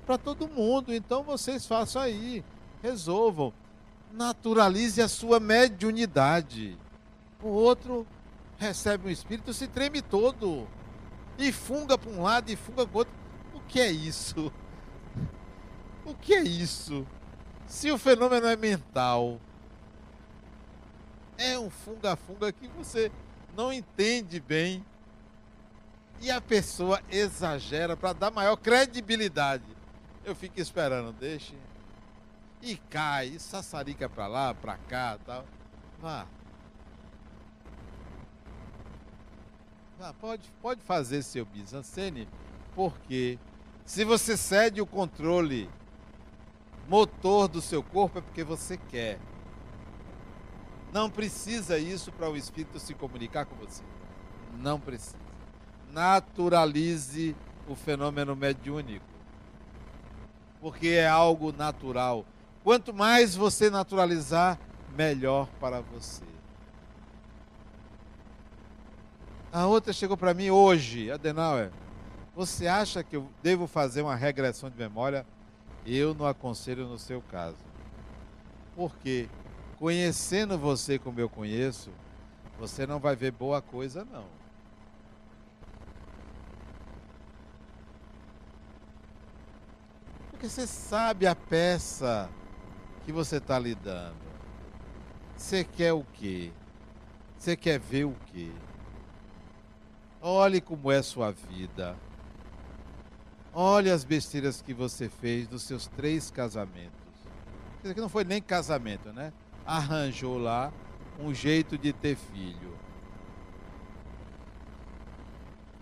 para 0.06 0.18
todo 0.18 0.48
mundo. 0.48 0.94
Então 0.94 1.22
vocês 1.22 1.66
façam 1.66 2.02
aí, 2.02 2.44
resolvam. 2.82 3.52
Naturalize 4.12 5.00
a 5.00 5.08
sua 5.08 5.40
mediunidade. 5.40 6.76
O 7.42 7.48
outro 7.48 8.06
recebe 8.58 9.08
um 9.08 9.10
espírito, 9.10 9.52
se 9.52 9.66
treme 9.66 10.02
todo. 10.02 10.68
E 11.38 11.50
funga 11.50 11.96
para 11.96 12.10
um 12.10 12.22
lado 12.22 12.50
e 12.50 12.56
funga 12.56 12.86
para 12.86 12.94
o 12.94 12.98
outro. 12.98 13.21
Que 13.72 13.80
é 13.80 13.90
isso? 13.90 14.52
O 16.04 16.14
que 16.14 16.34
é 16.34 16.42
isso? 16.42 17.06
Se 17.66 17.90
o 17.90 17.96
fenômeno 17.96 18.46
é 18.48 18.56
mental, 18.56 19.40
é 21.38 21.56
um 21.56 21.70
funga-funga 21.70 22.52
que 22.52 22.66
você 22.68 23.10
não 23.56 23.72
entende 23.72 24.40
bem. 24.40 24.84
E 26.20 26.28
a 26.30 26.40
pessoa 26.40 27.00
exagera 27.08 27.96
para 27.96 28.12
dar 28.12 28.30
maior 28.32 28.56
credibilidade. 28.56 29.64
Eu 30.24 30.34
fico 30.34 30.60
esperando, 30.60 31.12
deixe. 31.12 31.54
E 32.60 32.76
cai, 32.76 33.28
e 33.28 33.40
sassarica 33.40 34.08
para 34.08 34.26
lá, 34.26 34.54
para 34.54 34.76
cá, 34.76 35.18
tal. 35.24 35.44
Vá. 36.00 36.26
Vá, 39.98 40.12
pode, 40.14 40.52
pode 40.60 40.80
fazer 40.82 41.22
seu 41.22 41.46
bisancene, 41.46 42.28
porque 42.74 43.38
se 43.84 44.04
você 44.04 44.36
cede 44.36 44.80
o 44.80 44.86
controle 44.86 45.68
motor 46.88 47.48
do 47.48 47.60
seu 47.60 47.82
corpo 47.82 48.18
é 48.18 48.22
porque 48.22 48.44
você 48.44 48.76
quer. 48.76 49.18
Não 50.92 51.08
precisa 51.08 51.78
isso 51.78 52.12
para 52.12 52.28
o 52.28 52.36
espírito 52.36 52.78
se 52.78 52.94
comunicar 52.94 53.46
com 53.46 53.56
você. 53.56 53.82
Não 54.58 54.78
precisa. 54.78 55.16
Naturalize 55.90 57.34
o 57.66 57.74
fenômeno 57.74 58.36
mediúnico. 58.36 59.06
Porque 60.60 60.88
é 60.88 61.08
algo 61.08 61.50
natural. 61.50 62.26
Quanto 62.62 62.92
mais 62.92 63.34
você 63.34 63.70
naturalizar, 63.70 64.58
melhor 64.94 65.48
para 65.58 65.80
você. 65.80 66.22
A 69.50 69.66
outra 69.66 69.92
chegou 69.92 70.16
para 70.16 70.34
mim 70.34 70.50
hoje, 70.50 71.10
Adenauer. 71.10 71.70
Você 72.34 72.66
acha 72.66 73.02
que 73.04 73.16
eu 73.16 73.28
devo 73.42 73.66
fazer 73.66 74.02
uma 74.02 74.16
regressão 74.16 74.70
de 74.70 74.76
memória? 74.76 75.26
Eu 75.84 76.14
não 76.14 76.26
aconselho 76.26 76.86
no 76.86 76.98
seu 76.98 77.20
caso. 77.20 77.56
Por 78.74 78.96
quê? 78.96 79.28
conhecendo 79.82 80.56
você 80.56 80.96
como 80.96 81.18
eu 81.18 81.28
conheço, 81.28 81.90
você 82.56 82.86
não 82.86 83.00
vai 83.00 83.16
ver 83.16 83.32
boa 83.32 83.60
coisa, 83.60 84.04
não. 84.04 84.26
Porque 90.30 90.48
você 90.48 90.68
sabe 90.68 91.26
a 91.26 91.34
peça 91.34 92.30
que 93.04 93.10
você 93.10 93.38
está 93.38 93.58
lidando. 93.58 94.14
Você 95.36 95.64
quer 95.64 95.92
o 95.92 96.04
quê? 96.12 96.52
Você 97.36 97.56
quer 97.56 97.80
ver 97.80 98.04
o 98.04 98.14
quê? 98.26 98.52
Olhe 100.20 100.60
como 100.60 100.92
é 100.92 101.02
sua 101.02 101.32
vida. 101.32 101.96
Olhe 103.54 103.90
as 103.90 104.04
besteiras 104.04 104.62
que 104.62 104.72
você 104.72 105.08
fez 105.08 105.46
dos 105.46 105.62
seus 105.62 105.86
três 105.86 106.30
casamentos. 106.30 106.92
Dizer 107.82 107.94
que 107.94 108.00
não 108.00 108.08
foi 108.08 108.24
nem 108.24 108.40
casamento, 108.40 109.12
né? 109.12 109.32
arranjou 109.66 110.38
lá 110.38 110.72
um 111.18 111.34
jeito 111.34 111.78
de 111.78 111.92
ter 111.92 112.16
filho. 112.16 112.76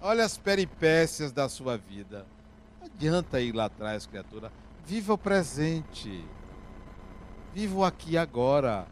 Olha 0.01 0.25
as 0.25 0.37
peripécias 0.37 1.33
da 1.33 1.49
sua 1.49 1.77
vida. 1.77 2.27
Não 2.81 2.87
adianta 2.87 3.41
ir 3.41 3.55
lá 3.55 3.67
atrás, 3.67 4.07
criatura. 4.07 4.51
Viva 4.87 5.13
o 5.13 5.19
presente. 5.19 6.25
Viva 7.55 7.77
o 7.77 7.85
aqui 7.85 8.13
e 8.13 8.19
agora. 8.19 8.87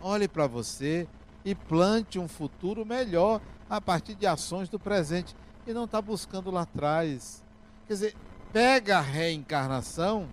Olhe 0.00 0.26
para 0.26 0.46
você 0.46 1.06
e 1.44 1.54
plante 1.54 2.18
um 2.18 2.26
futuro 2.26 2.84
melhor 2.84 3.40
a 3.70 3.80
partir 3.80 4.14
de 4.14 4.26
ações 4.26 4.68
do 4.68 4.78
presente 4.78 5.36
e 5.66 5.72
não 5.72 5.84
está 5.84 6.02
buscando 6.02 6.50
lá 6.50 6.62
atrás. 6.62 7.43
Quer 7.86 7.92
dizer, 7.92 8.16
pega 8.52 8.98
a 8.98 9.02
reencarnação 9.02 10.28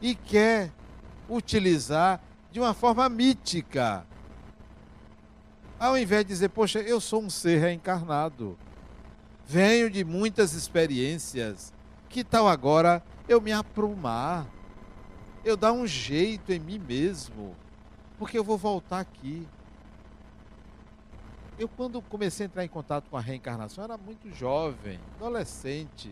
e 0.00 0.14
quer 0.14 0.72
utilizar 1.28 2.20
de 2.50 2.58
uma 2.58 2.74
forma 2.74 3.08
mítica. 3.08 4.04
Ao 5.78 5.96
invés 5.96 6.24
de 6.24 6.28
dizer, 6.28 6.48
poxa, 6.48 6.80
eu 6.80 7.00
sou 7.00 7.22
um 7.22 7.30
ser 7.30 7.58
reencarnado, 7.58 8.58
venho 9.46 9.88
de 9.88 10.04
muitas 10.04 10.52
experiências, 10.52 11.72
que 12.08 12.24
tal 12.24 12.48
agora 12.48 13.02
eu 13.28 13.40
me 13.40 13.52
aprumar, 13.52 14.46
eu 15.44 15.56
dar 15.56 15.72
um 15.72 15.86
jeito 15.86 16.52
em 16.52 16.58
mim 16.58 16.78
mesmo, 16.78 17.54
porque 18.18 18.36
eu 18.36 18.44
vou 18.44 18.58
voltar 18.58 19.00
aqui. 19.00 19.46
Eu, 21.58 21.68
quando 21.68 22.02
comecei 22.02 22.44
a 22.44 22.48
entrar 22.48 22.64
em 22.64 22.68
contato 22.68 23.08
com 23.08 23.16
a 23.16 23.20
reencarnação, 23.20 23.84
era 23.84 23.96
muito 23.96 24.30
jovem, 24.34 24.98
adolescente. 25.16 26.10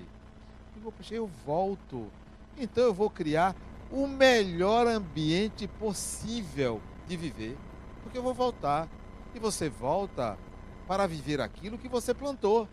Eu, 0.85 0.93
poxa, 0.93 1.15
eu 1.15 1.27
volto, 1.45 2.11
então 2.57 2.85
eu 2.85 2.95
vou 2.95 3.11
criar 3.11 3.55
o 3.91 4.07
melhor 4.07 4.87
ambiente 4.87 5.67
possível 5.67 6.81
de 7.07 7.17
viver. 7.17 7.57
Porque 8.03 8.19
eu 8.19 8.23
vou 8.23 8.35
voltar. 8.35 8.89
E 9.35 9.39
você 9.39 9.69
volta 9.69 10.39
para 10.87 11.07
viver 11.07 11.41
aquilo 11.41 11.79
que 11.79 11.89
você 11.89 12.15
plantou. 12.15 12.69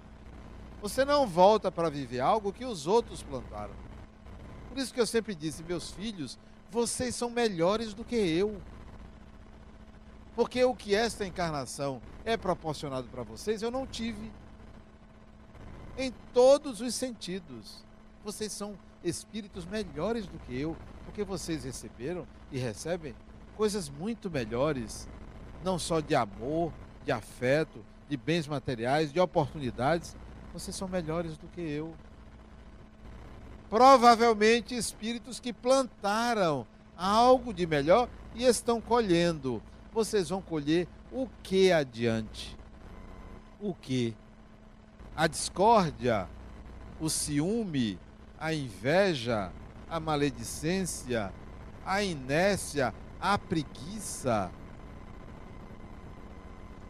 Você 0.82 1.04
não 1.04 1.26
volta 1.26 1.72
para 1.72 1.90
viver 1.90 2.20
algo 2.20 2.54
que 2.54 2.66
os 2.66 2.88
outros 2.88 3.24
plantaram. 3.24 3.74
Por 4.70 4.78
isso 4.78 4.94
que 4.94 5.00
eu 5.00 5.08
sempre 5.08 5.34
disse, 5.34 5.64
meus 5.64 5.92
filhos, 5.92 6.38
vocês 6.70 7.16
são 7.16 7.30
melhores 7.30 7.94
do 7.94 8.04
que 8.04 8.16
eu. 8.16 8.62
Porque 10.36 10.64
o 10.64 10.76
que 10.76 10.94
esta 10.94 11.26
encarnação 11.26 12.02
é 12.26 12.36
proporcionado 12.36 13.08
para 13.08 13.24
vocês, 13.24 13.62
eu 13.62 13.72
não 13.72 13.88
tive. 13.88 14.32
Em 15.98 16.14
todos 16.34 16.82
os 16.82 16.94
sentidos. 16.94 17.85
Vocês 18.26 18.52
são 18.52 18.76
espíritos 19.04 19.68
melhores 19.68 20.26
do 20.26 20.40
que 20.40 20.60
eu, 20.60 20.76
porque 21.06 21.24
vocês 21.24 21.64
receberam 21.64 22.26
e 22.52 22.58
recebem 22.58 23.14
coisas 23.56 23.88
muito 23.88 24.32
melhores, 24.32 25.08
não 25.64 25.78
só 25.78 26.00
de 26.00 26.16
amor, 26.16 26.74
de 27.06 27.12
afeto, 27.12 27.86
de 28.10 28.18
bens 28.18 28.48
materiais, 28.48 29.14
de 29.14 29.20
oportunidades. 29.20 30.18
Vocês 30.52 30.76
são 30.76 30.88
melhores 30.88 31.38
do 31.38 31.48
que 31.50 31.62
eu. 31.62 31.94
Provavelmente 33.70 34.76
espíritos 34.76 35.40
que 35.40 35.54
plantaram 35.54 36.66
algo 36.98 37.54
de 37.54 37.68
melhor 37.68 38.10
e 38.34 38.44
estão 38.44 38.82
colhendo. 38.82 39.62
Vocês 39.94 40.30
vão 40.30 40.42
colher 40.42 40.88
o 41.12 41.30
que 41.44 41.72
adiante? 41.72 42.58
O 43.62 43.72
que? 43.76 44.16
A 45.16 45.28
discórdia, 45.28 46.28
o 47.00 47.08
ciúme, 47.08 48.00
a 48.40 48.54
inveja, 48.54 49.52
a 49.90 50.00
maledicência, 50.00 51.34
a 51.86 52.04
inércia, 52.04 52.94
a 53.20 53.38
preguiça. 53.38 54.52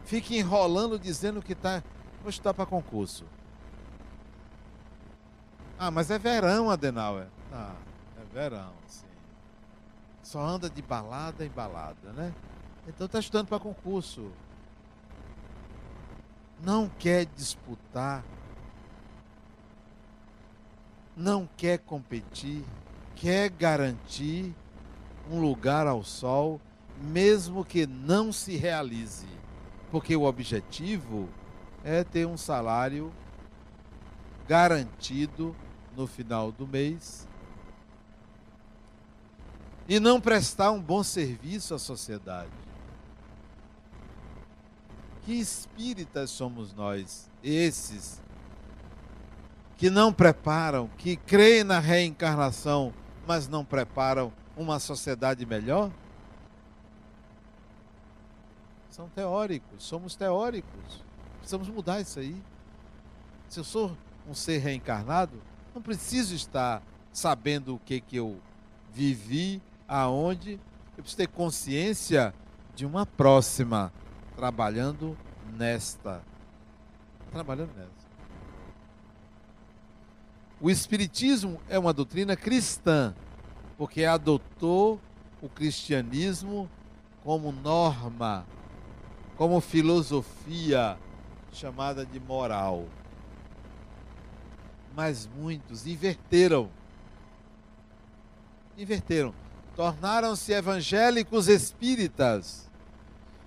Fica 0.04 0.34
enrolando 0.34 0.98
dizendo 0.98 1.42
que 1.42 1.52
está. 1.52 1.82
Vou 2.22 2.30
estudar 2.30 2.54
para 2.54 2.66
concurso. 2.66 3.24
Ah, 5.78 5.90
mas 5.90 6.10
é 6.10 6.18
verão, 6.18 6.70
Adenauer. 6.70 7.26
Ah, 7.52 7.74
é 8.20 8.34
verão, 8.34 8.72
sim. 8.86 9.06
Só 10.22 10.40
anda 10.40 10.70
de 10.70 10.80
balada 10.80 11.44
em 11.44 11.50
balada, 11.50 12.12
né? 12.12 12.34
Então 12.88 13.06
está 13.06 13.18
estudando 13.18 13.48
para 13.48 13.58
concurso. 13.58 14.30
Não 16.62 16.88
quer 16.88 17.26
disputar. 17.26 18.24
Não 21.16 21.48
quer 21.56 21.78
competir 21.78 22.62
quer 23.16 23.48
garantir 23.48 24.54
um 25.30 25.40
lugar 25.40 25.86
ao 25.86 26.04
sol, 26.04 26.60
mesmo 27.00 27.64
que 27.64 27.86
não 27.86 28.30
se 28.30 28.56
realize, 28.56 29.26
porque 29.90 30.14
o 30.14 30.22
objetivo 30.22 31.28
é 31.82 32.04
ter 32.04 32.26
um 32.26 32.36
salário 32.36 33.12
garantido 34.46 35.56
no 35.96 36.06
final 36.06 36.52
do 36.52 36.66
mês 36.66 37.26
e 39.88 39.98
não 39.98 40.20
prestar 40.20 40.70
um 40.70 40.80
bom 40.80 41.02
serviço 41.02 41.74
à 41.74 41.78
sociedade. 41.78 42.50
Que 45.24 45.32
espíritas 45.32 46.30
somos 46.30 46.72
nós, 46.72 47.28
esses 47.42 48.20
que 49.76 49.90
não 49.90 50.12
preparam, 50.12 50.88
que 50.96 51.16
creem 51.16 51.64
na 51.64 51.78
reencarnação 51.78 52.92
mas 53.26 53.48
não 53.48 53.64
preparam 53.64 54.32
uma 54.56 54.78
sociedade 54.78 55.44
melhor? 55.44 55.90
São 58.88 59.08
teóricos, 59.08 59.82
somos 59.82 60.14
teóricos. 60.14 61.04
precisamos 61.38 61.68
mudar 61.68 62.00
isso 62.00 62.18
aí. 62.20 62.40
Se 63.48 63.60
eu 63.60 63.64
sou 63.64 63.96
um 64.26 64.32
ser 64.32 64.58
reencarnado, 64.58 65.42
não 65.74 65.82
preciso 65.82 66.34
estar 66.34 66.82
sabendo 67.12 67.74
o 67.74 67.78
que, 67.78 68.00
que 68.00 68.16
eu 68.16 68.40
vivi, 68.92 69.60
aonde. 69.86 70.52
Eu 70.96 71.02
preciso 71.02 71.18
ter 71.18 71.28
consciência 71.28 72.34
de 72.74 72.86
uma 72.86 73.04
próxima, 73.04 73.92
trabalhando 74.34 75.16
nesta. 75.52 76.22
Trabalhando 77.30 77.74
nesta. 77.76 78.05
O 80.60 80.70
Espiritismo 80.70 81.60
é 81.68 81.78
uma 81.78 81.92
doutrina 81.92 82.34
cristã, 82.34 83.14
porque 83.76 84.04
adotou 84.04 84.98
o 85.42 85.48
cristianismo 85.50 86.68
como 87.22 87.52
norma, 87.52 88.46
como 89.36 89.60
filosofia 89.60 90.96
chamada 91.52 92.06
de 92.06 92.18
moral. 92.18 92.86
Mas 94.94 95.28
muitos 95.36 95.86
inverteram. 95.86 96.70
Inverteram. 98.78 99.34
Tornaram-se 99.74 100.52
evangélicos 100.54 101.48
espíritas 101.48 102.66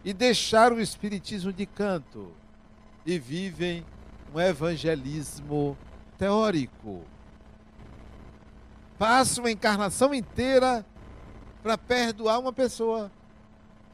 e 0.05 0.13
deixaram 0.13 0.75
o 0.75 0.81
espiritismo 0.81 1.51
de 1.51 1.65
canto 1.65 2.31
e 3.03 3.17
vivem 3.17 3.83
um 4.31 4.39
evangelismo 4.39 5.75
teórico. 6.19 7.03
Passa 8.99 9.39
uma 9.39 9.49
encarnação 9.49 10.13
inteira 10.13 10.85
para 11.63 11.77
perdoar 11.77 12.37
uma 12.39 12.51
pessoa. 12.51 13.09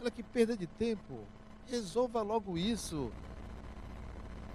Olha 0.02 0.10
que 0.10 0.24
perda 0.24 0.58
de 0.58 0.66
tempo. 0.66 1.20
Resolva 1.68 2.24
logo 2.24 2.58
isso. 2.58 3.12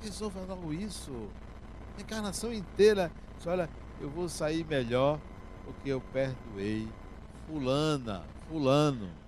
Resolva 0.02 0.40
logo 0.40 0.72
isso. 0.72 1.28
Encarnação 1.98 2.52
inteira. 2.52 3.12
Olha, 3.46 3.70
eu 4.00 4.10
vou 4.10 4.28
sair 4.28 4.64
melhor 4.66 5.20
porque 5.64 5.90
eu 5.90 6.00
perdoei 6.12 6.88
fulana, 7.46 8.24
fulano. 8.48 9.19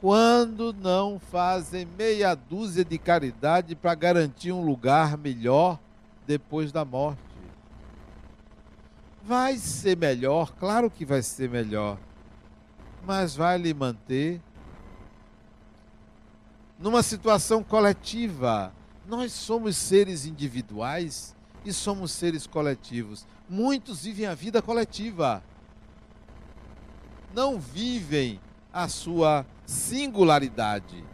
Quando 0.00 0.72
não 0.72 1.20
fazem 1.20 1.84
meia 1.84 2.34
dúzia 2.34 2.82
de 2.82 2.96
caridade 2.96 3.76
para 3.76 3.94
garantir 3.94 4.50
um 4.50 4.64
lugar 4.64 5.18
melhor 5.18 5.78
depois 6.26 6.72
da 6.72 6.86
morte? 6.86 7.20
Vai 9.22 9.58
ser 9.58 9.98
melhor, 9.98 10.54
claro 10.58 10.90
que 10.90 11.04
vai 11.04 11.20
ser 11.22 11.50
melhor, 11.50 11.98
mas 13.04 13.36
vai 13.36 13.58
lhe 13.58 13.74
manter 13.74 14.40
numa 16.78 17.02
situação 17.02 17.62
coletiva. 17.62 18.72
Nós 19.06 19.32
somos 19.32 19.76
seres 19.76 20.24
individuais 20.24 21.36
e 21.62 21.74
somos 21.74 22.10
seres 22.10 22.46
coletivos. 22.46 23.26
Muitos 23.46 24.04
vivem 24.04 24.24
a 24.24 24.34
vida 24.34 24.62
coletiva. 24.62 25.42
Não 27.34 27.60
vivem 27.60 28.40
a 28.72 28.88
sua 28.88 29.44
singularidade. 29.70 31.04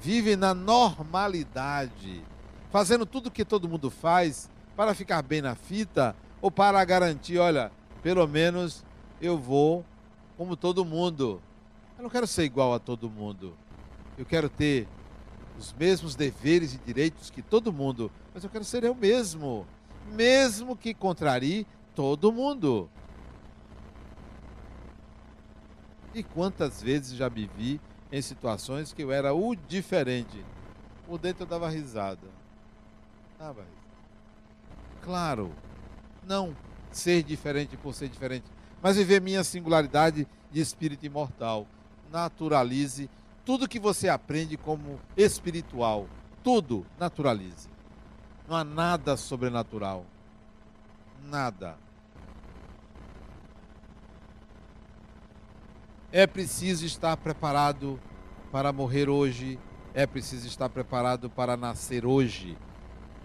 Vivem 0.00 0.36
na 0.36 0.54
normalidade, 0.54 2.22
fazendo 2.70 3.04
tudo 3.04 3.26
o 3.26 3.30
que 3.30 3.44
todo 3.44 3.68
mundo 3.68 3.90
faz 3.90 4.48
para 4.74 4.94
ficar 4.94 5.20
bem 5.22 5.42
na 5.42 5.54
fita 5.54 6.16
ou 6.40 6.50
para 6.50 6.82
garantir, 6.84 7.38
olha, 7.38 7.70
pelo 8.02 8.26
menos 8.26 8.82
eu 9.20 9.38
vou 9.38 9.84
como 10.36 10.56
todo 10.56 10.84
mundo. 10.84 11.42
Eu 11.98 12.02
não 12.02 12.10
quero 12.10 12.26
ser 12.26 12.44
igual 12.44 12.72
a 12.72 12.78
todo 12.78 13.10
mundo. 13.10 13.54
Eu 14.16 14.24
quero 14.24 14.48
ter 14.48 14.88
os 15.58 15.72
mesmos 15.74 16.14
deveres 16.14 16.74
e 16.74 16.78
direitos 16.78 17.30
que 17.30 17.42
todo 17.42 17.72
mundo, 17.72 18.10
mas 18.32 18.42
eu 18.42 18.50
quero 18.50 18.64
ser 18.64 18.82
eu 18.82 18.94
mesmo, 18.94 19.66
mesmo 20.10 20.74
que 20.74 20.94
contrarie 20.94 21.66
todo 21.94 22.32
mundo. 22.32 22.88
E 26.14 26.22
quantas 26.22 26.80
vezes 26.80 27.16
já 27.16 27.28
me 27.28 27.50
vi 27.56 27.80
em 28.12 28.22
situações 28.22 28.92
que 28.92 29.02
eu 29.02 29.10
era 29.10 29.34
o 29.34 29.54
diferente. 29.56 30.44
Por 31.06 31.18
dentro 31.18 31.42
eu 31.42 31.48
dava 31.48 31.68
risada. 31.68 32.28
Dava 33.38 33.62
risada. 33.62 33.74
Claro, 35.02 35.52
não 36.22 36.56
ser 36.92 37.22
diferente 37.22 37.76
por 37.76 37.92
ser 37.92 38.08
diferente, 38.08 38.46
mas 38.80 38.96
viver 38.96 39.20
minha 39.20 39.42
singularidade 39.42 40.26
de 40.50 40.60
espírito 40.60 41.04
imortal. 41.04 41.66
Naturalize 42.10 43.10
tudo 43.44 43.68
que 43.68 43.80
você 43.80 44.08
aprende 44.08 44.56
como 44.56 45.00
espiritual. 45.16 46.08
Tudo 46.42 46.86
naturalize. 46.98 47.68
Não 48.48 48.56
há 48.56 48.64
nada 48.64 49.16
sobrenatural. 49.16 50.06
Nada. 51.24 51.76
É 56.16 56.28
preciso 56.28 56.86
estar 56.86 57.16
preparado 57.16 57.98
para 58.52 58.72
morrer 58.72 59.08
hoje. 59.08 59.58
É 59.92 60.06
preciso 60.06 60.46
estar 60.46 60.68
preparado 60.68 61.28
para 61.28 61.56
nascer 61.56 62.06
hoje. 62.06 62.56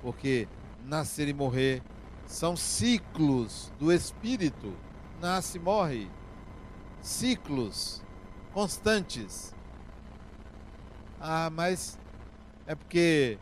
Porque 0.02 0.48
nascer 0.88 1.28
e 1.28 1.34
morrer 1.34 1.84
são 2.26 2.58
ciclos 2.58 3.72
do 3.78 3.94
espírito. 3.94 4.74
Nasce 5.22 5.60
e 5.60 5.62
morre. 5.62 6.10
Ciclos 7.00 8.02
constantes. 8.56 9.54
Ah, 11.22 11.52
mas 11.52 11.96
é 12.66 12.74
porque 12.74 13.38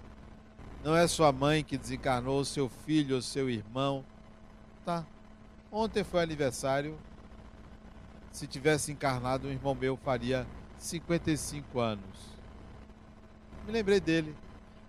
não 0.83 0.93
é 0.93 1.07
sua 1.07 1.31
mãe 1.31 1.63
que 1.63 1.77
desencarnou, 1.77 2.43
seu 2.43 2.67
filho 2.67 3.21
seu 3.21 3.49
irmão. 3.49 4.03
Tá. 4.83 5.05
Ontem 5.71 6.03
foi 6.03 6.21
aniversário. 6.21 6.97
Se 8.37 8.45
tivesse 8.45 8.91
encarnado, 8.91 9.47
um 9.47 9.51
irmão 9.51 9.73
meu 9.73 9.97
faria 9.97 10.45
55 10.77 11.79
anos. 11.79 12.37
Me 13.65 13.71
lembrei 13.71 13.99
dele. 13.99 14.35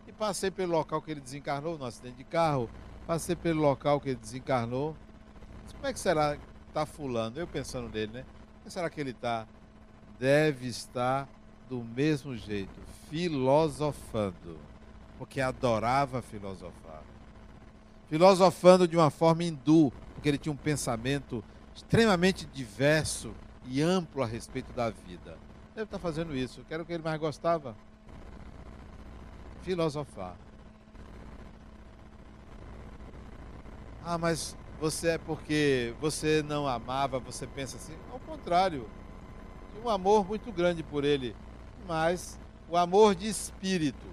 E 0.07 0.13
passei 0.13 0.51
pelo 0.51 0.73
local 0.73 1.01
que 1.01 1.11
ele 1.13 1.21
desencarnou, 1.23 1.79
no 1.79 1.87
acidente 1.87 2.19
de 2.19 2.25
carro. 2.25 2.69
Passei 3.07 3.35
pelo 3.35 3.63
local 3.63 4.03
que 4.03 4.11
ele 4.11 4.19
desencarnou. 4.21 4.95
Como 5.73 5.87
é 5.87 5.95
que 5.95 5.99
será 5.99 6.37
que 6.37 6.43
está 6.69 6.85
fulano? 6.85 7.39
Eu 7.39 7.47
pensando 7.47 7.89
nele, 7.89 8.13
né? 8.13 8.25
Como 8.59 8.71
será 8.71 8.91
que 8.91 9.01
ele 9.01 9.13
está? 9.13 9.47
Deve 10.19 10.67
estar 10.67 11.27
do 11.71 11.83
mesmo 11.83 12.37
jeito, 12.37 12.79
filosofando, 13.09 14.59
porque 15.17 15.41
adorava 15.41 16.21
filosofar. 16.21 17.03
Filosofando 18.11 18.87
de 18.87 18.95
uma 18.95 19.09
forma 19.09 19.43
hindu, 19.43 19.91
porque 20.13 20.29
ele 20.29 20.37
tinha 20.37 20.53
um 20.53 20.57
pensamento 20.57 21.43
extremamente 21.75 22.47
diverso 22.47 23.35
e 23.67 23.83
amplo 23.83 24.23
a 24.23 24.27
respeito 24.27 24.73
da 24.73 24.91
vida. 24.91 25.39
Deve 25.75 25.85
estar 25.85 25.99
fazendo 25.99 26.35
isso. 26.35 26.65
Quero 26.69 26.85
que 26.85 26.93
ele 26.93 27.03
mais 27.03 27.21
gostava. 27.21 27.77
Filosofar. 29.63 30.35
Ah, 34.05 34.17
mas 34.17 34.57
você 34.81 35.11
é 35.11 35.19
porque 35.19 35.95
você 36.01 36.43
não 36.43 36.67
amava, 36.67 37.19
você 37.19 37.47
pensa 37.47 37.77
assim. 37.77 37.95
Ao 38.11 38.19
contrário, 38.21 38.89
tinha 39.73 39.85
um 39.85 39.89
amor 39.89 40.27
muito 40.27 40.51
grande 40.51 40.83
por 40.83 41.05
ele, 41.05 41.37
mas 41.87 42.39
o 42.69 42.77
amor 42.77 43.15
de 43.15 43.29
espírito. 43.29 44.07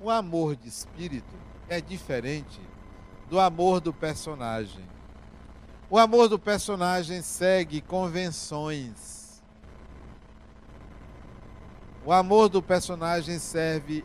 O 0.00 0.10
amor 0.10 0.56
de 0.56 0.68
espírito 0.68 1.34
é 1.68 1.80
diferente 1.80 2.60
do 3.28 3.38
amor 3.38 3.80
do 3.80 3.92
personagem. 3.92 4.84
O 5.90 5.96
amor 5.96 6.28
do 6.28 6.38
personagem 6.38 7.22
segue 7.22 7.80
convenções. 7.80 9.42
O 12.04 12.12
amor 12.12 12.50
do 12.50 12.62
personagem 12.62 13.38
serve, 13.38 14.04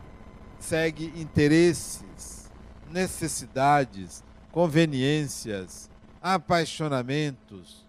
segue 0.59 1.07
interesses, 1.19 2.49
necessidades, 2.89 4.23
conveniências, 4.49 5.89
apaixonamentos. 6.21 7.85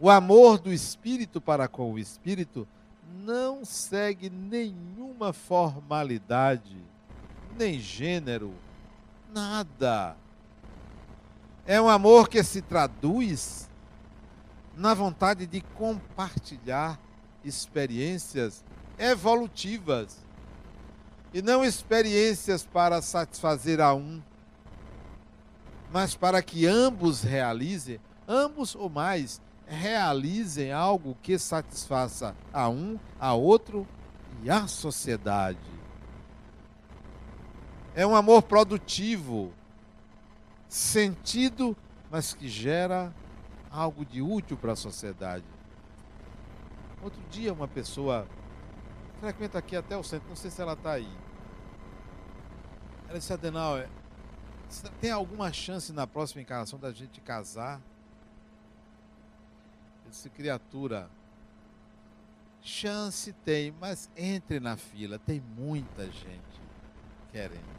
O 0.00 0.08
amor 0.08 0.58
do 0.58 0.72
espírito 0.72 1.42
para 1.42 1.68
com 1.68 1.92
o 1.92 1.98
espírito 1.98 2.66
não 3.22 3.62
segue 3.62 4.30
nenhuma 4.30 5.34
formalidade, 5.34 6.78
nem 7.58 7.78
gênero, 7.78 8.54
nada. 9.34 10.16
É 11.66 11.80
um 11.80 11.88
amor 11.88 12.28
que 12.28 12.42
se 12.42 12.60
traduz 12.60 13.68
na 14.76 14.92
vontade 14.92 15.46
de 15.46 15.60
compartilhar 15.60 16.98
experiências 17.44 18.64
evolutivas 18.98 20.18
e 21.32 21.40
não 21.40 21.64
experiências 21.64 22.64
para 22.64 23.00
satisfazer 23.00 23.80
a 23.80 23.94
um 23.94 24.22
mas 25.94 26.16
para 26.16 26.42
que 26.42 26.66
ambos 26.66 27.22
realizem, 27.22 28.00
ambos 28.26 28.74
ou 28.74 28.90
mais, 28.90 29.40
realizem 29.64 30.72
algo 30.72 31.16
que 31.22 31.38
satisfaça 31.38 32.34
a 32.52 32.68
um, 32.68 32.98
a 33.20 33.32
outro 33.32 33.86
e 34.42 34.50
a 34.50 34.66
sociedade. 34.66 35.56
É 37.94 38.04
um 38.04 38.16
amor 38.16 38.42
produtivo, 38.42 39.52
sentido, 40.74 41.76
mas 42.10 42.34
que 42.34 42.48
gera 42.48 43.14
algo 43.70 44.04
de 44.04 44.20
útil 44.20 44.56
para 44.56 44.72
a 44.72 44.76
sociedade. 44.76 45.44
Outro 47.00 47.22
dia, 47.30 47.52
uma 47.52 47.68
pessoa 47.68 48.26
frequenta 49.20 49.56
aqui 49.56 49.76
até 49.76 49.96
o 49.96 50.02
centro, 50.02 50.28
não 50.28 50.34
sei 50.34 50.50
se 50.50 50.60
ela 50.60 50.72
está 50.72 50.90
aí. 50.90 51.08
Ela 53.08 53.18
disse, 53.20 53.32
Adenauer, 53.32 53.88
tem 55.00 55.12
alguma 55.12 55.52
chance 55.52 55.92
na 55.92 56.08
próxima 56.08 56.42
encarnação 56.42 56.76
da 56.76 56.90
gente 56.90 57.20
casar? 57.20 57.80
Eu 60.04 60.10
disse, 60.10 60.28
criatura, 60.28 61.08
chance 62.60 63.32
tem, 63.44 63.72
mas 63.80 64.10
entre 64.16 64.58
na 64.58 64.76
fila, 64.76 65.20
tem 65.20 65.40
muita 65.56 66.06
gente 66.06 66.60
querendo. 67.30 67.74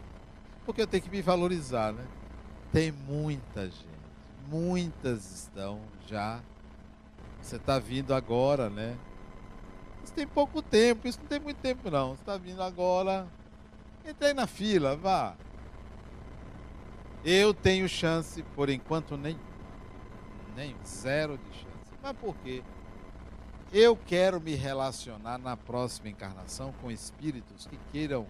Porque 0.65 0.81
eu 0.81 0.87
tenho 0.87 1.03
que 1.03 1.09
me 1.09 1.21
valorizar, 1.21 1.91
né? 1.91 2.07
Tem 2.71 2.91
muita 2.91 3.65
gente, 3.65 3.87
muitas 4.47 5.31
estão 5.31 5.79
já. 6.07 6.41
Você 7.41 7.57
está 7.57 7.79
vindo 7.79 8.13
agora, 8.13 8.69
né? 8.69 8.97
Isso 10.03 10.13
tem 10.13 10.27
pouco 10.27 10.61
tempo, 10.61 11.07
isso 11.07 11.19
não 11.19 11.27
tem 11.27 11.39
muito 11.39 11.57
tempo 11.57 11.89
não. 11.89 12.09
Você 12.09 12.21
está 12.21 12.37
vindo 12.37 12.61
agora. 12.61 13.27
Entrei 14.07 14.33
na 14.33 14.45
fila, 14.45 14.95
vá. 14.95 15.35
Eu 17.23 17.53
tenho 17.53 17.89
chance, 17.89 18.43
por 18.55 18.69
enquanto, 18.69 19.17
nem, 19.17 19.35
nem 20.55 20.75
zero 20.85 21.37
de 21.37 21.57
chance. 21.57 21.91
Mas 22.03 22.15
por 22.17 22.35
quê? 22.37 22.61
Eu 23.73 23.97
quero 23.97 24.39
me 24.39 24.53
relacionar 24.53 25.39
na 25.39 25.57
próxima 25.57 26.09
encarnação 26.09 26.71
com 26.81 26.91
espíritos 26.91 27.65
que 27.65 27.79
queiram 27.91 28.27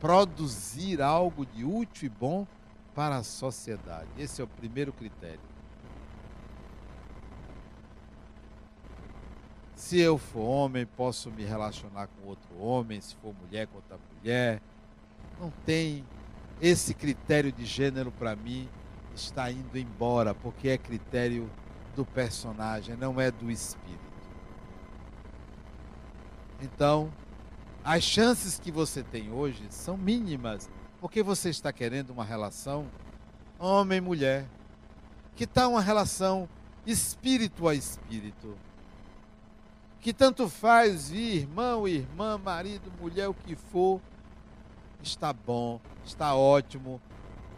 produzir 0.00 1.00
algo 1.00 1.46
de 1.46 1.64
útil 1.64 2.06
e 2.06 2.08
bom 2.08 2.46
para 2.98 3.18
a 3.18 3.22
sociedade. 3.22 4.08
Esse 4.18 4.40
é 4.40 4.44
o 4.44 4.48
primeiro 4.48 4.92
critério. 4.92 5.38
Se 9.76 10.00
eu 10.00 10.18
for 10.18 10.40
homem, 10.40 10.84
posso 10.84 11.30
me 11.30 11.44
relacionar 11.44 12.08
com 12.08 12.26
outro 12.26 12.58
homem, 12.58 13.00
se 13.00 13.14
for 13.22 13.32
mulher, 13.40 13.68
com 13.68 13.76
outra 13.76 13.96
mulher. 14.16 14.60
Não 15.38 15.52
tem 15.64 16.04
esse 16.60 16.92
critério 16.92 17.52
de 17.52 17.64
gênero 17.64 18.10
para 18.10 18.34
mim 18.34 18.68
está 19.14 19.48
indo 19.48 19.78
embora, 19.78 20.34
porque 20.34 20.68
é 20.68 20.76
critério 20.76 21.48
do 21.94 22.04
personagem, 22.04 22.96
não 22.96 23.20
é 23.20 23.30
do 23.30 23.48
espírito. 23.48 24.00
Então, 26.60 27.12
as 27.84 28.02
chances 28.02 28.58
que 28.58 28.72
você 28.72 29.04
tem 29.04 29.30
hoje 29.30 29.64
são 29.70 29.96
mínimas, 29.96 30.68
porque 31.00 31.22
você 31.22 31.48
está 31.50 31.72
querendo 31.72 32.10
uma 32.10 32.24
relação 32.24 32.86
homem-mulher. 33.58 34.46
Que 35.36 35.46
tal 35.46 35.72
uma 35.72 35.80
relação 35.80 36.48
espírito 36.86 37.68
a 37.68 37.74
espírito? 37.74 38.56
Que 40.00 40.12
tanto 40.12 40.48
faz 40.48 41.10
vir 41.10 41.42
irmão, 41.42 41.86
irmã, 41.86 42.38
marido, 42.38 42.92
mulher, 43.00 43.28
o 43.28 43.34
que 43.34 43.54
for, 43.54 44.00
está 45.02 45.32
bom, 45.32 45.80
está 46.04 46.34
ótimo, 46.34 47.00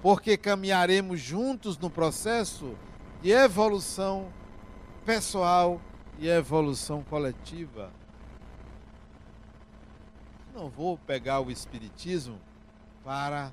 porque 0.03 0.37
caminharemos 0.37 1.21
juntos 1.21 1.79
no 1.79 1.91
processo 1.91 2.77
de 3.23 3.31
evolução 3.31 4.33
pessoal 5.05 5.81
e 6.19 6.29
evolução 6.29 7.03
coletiva. 7.03 7.91
Não 10.55 10.69
vou 10.69 10.99
pegar 10.99 11.41
o 11.41 11.51
Espiritismo 11.51 12.39
para 13.11 13.53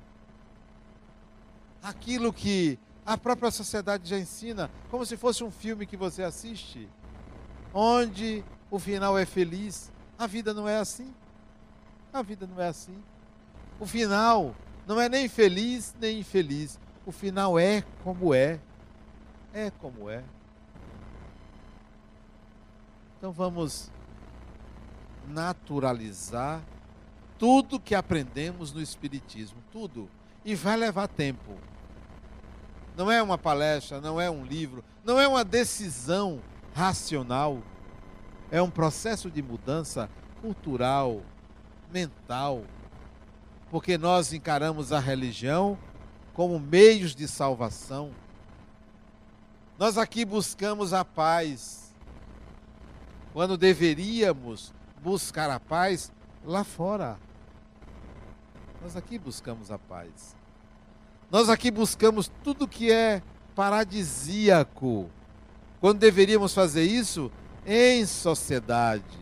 aquilo 1.82 2.32
que 2.32 2.78
a 3.04 3.18
própria 3.18 3.50
sociedade 3.50 4.08
já 4.08 4.16
ensina, 4.16 4.70
como 4.88 5.04
se 5.04 5.16
fosse 5.16 5.42
um 5.42 5.50
filme 5.50 5.84
que 5.84 5.96
você 5.96 6.22
assiste, 6.22 6.88
onde 7.74 8.44
o 8.70 8.78
final 8.78 9.18
é 9.18 9.26
feliz. 9.26 9.90
A 10.16 10.28
vida 10.28 10.54
não 10.54 10.68
é 10.68 10.76
assim. 10.76 11.12
A 12.12 12.22
vida 12.22 12.46
não 12.46 12.62
é 12.62 12.68
assim. 12.68 13.02
O 13.80 13.84
final 13.84 14.54
não 14.86 15.00
é 15.00 15.08
nem 15.08 15.28
feliz 15.28 15.92
nem 16.00 16.20
infeliz. 16.20 16.78
O 17.04 17.10
final 17.10 17.58
é 17.58 17.82
como 18.04 18.32
é. 18.32 18.60
É 19.52 19.72
como 19.72 20.08
é. 20.08 20.22
Então 23.16 23.32
vamos 23.32 23.90
naturalizar 25.26 26.62
tudo 27.38 27.80
que 27.80 27.94
aprendemos 27.94 28.72
no 28.72 28.82
Espiritismo, 28.82 29.58
tudo. 29.72 30.10
E 30.44 30.54
vai 30.54 30.76
levar 30.76 31.08
tempo. 31.08 31.54
Não 32.96 33.10
é 33.10 33.22
uma 33.22 33.38
palestra, 33.38 34.00
não 34.00 34.20
é 34.20 34.28
um 34.28 34.44
livro, 34.44 34.84
não 35.04 35.20
é 35.20 35.28
uma 35.28 35.44
decisão 35.44 36.40
racional. 36.74 37.62
É 38.50 38.60
um 38.60 38.70
processo 38.70 39.30
de 39.30 39.42
mudança 39.42 40.10
cultural, 40.40 41.22
mental, 41.92 42.64
porque 43.70 43.98
nós 43.98 44.32
encaramos 44.32 44.92
a 44.92 44.98
religião 44.98 45.78
como 46.32 46.58
meios 46.58 47.14
de 47.14 47.28
salvação. 47.28 48.10
Nós 49.78 49.98
aqui 49.98 50.24
buscamos 50.24 50.92
a 50.92 51.04
paz, 51.04 51.94
quando 53.32 53.56
deveríamos 53.56 54.72
buscar 55.02 55.50
a 55.50 55.60
paz 55.60 56.10
lá 56.44 56.64
fora. 56.64 57.18
Nós 58.82 58.96
aqui 58.96 59.18
buscamos 59.18 59.70
a 59.70 59.78
paz. 59.78 60.36
Nós 61.30 61.48
aqui 61.48 61.70
buscamos 61.70 62.30
tudo 62.42 62.68
que 62.68 62.90
é 62.90 63.22
paradisíaco, 63.54 65.10
quando 65.80 65.98
deveríamos 65.98 66.54
fazer 66.54 66.84
isso 66.84 67.30
em 67.66 68.06
sociedade, 68.06 69.18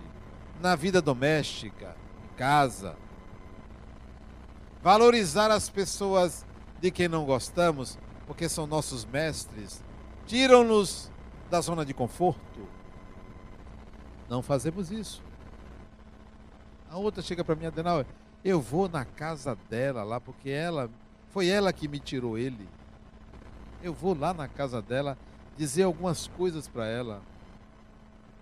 na 0.60 0.76
vida 0.76 1.00
doméstica, 1.02 1.96
em 2.24 2.36
casa 2.36 2.96
valorizar 4.86 5.50
as 5.50 5.68
pessoas 5.68 6.46
de 6.80 6.92
quem 6.92 7.08
não 7.08 7.24
gostamos, 7.24 7.98
porque 8.24 8.48
são 8.48 8.68
nossos 8.68 9.04
mestres, 9.04 9.82
tiram-nos 10.26 11.10
da 11.50 11.60
zona 11.60 11.84
de 11.84 11.92
conforto. 11.92 12.68
Não 14.28 14.42
fazemos 14.42 14.92
isso. 14.92 15.20
A 16.88 16.96
outra 16.98 17.20
chega 17.20 17.42
para 17.42 17.56
mim, 17.56 17.66
Adenauer, 17.66 18.06
eu 18.46 18.60
vou 18.60 18.88
na 18.88 19.04
casa 19.04 19.58
dela 19.68 20.04
lá, 20.04 20.20
porque 20.20 20.48
ela 20.48 20.88
foi 21.30 21.48
ela 21.48 21.72
que 21.72 21.88
me 21.88 21.98
tirou 21.98 22.38
ele. 22.38 22.68
Eu 23.82 23.92
vou 23.92 24.16
lá 24.16 24.32
na 24.32 24.46
casa 24.46 24.80
dela 24.80 25.18
dizer 25.56 25.82
algumas 25.82 26.28
coisas 26.28 26.68
para 26.68 26.86
ela. 26.86 27.20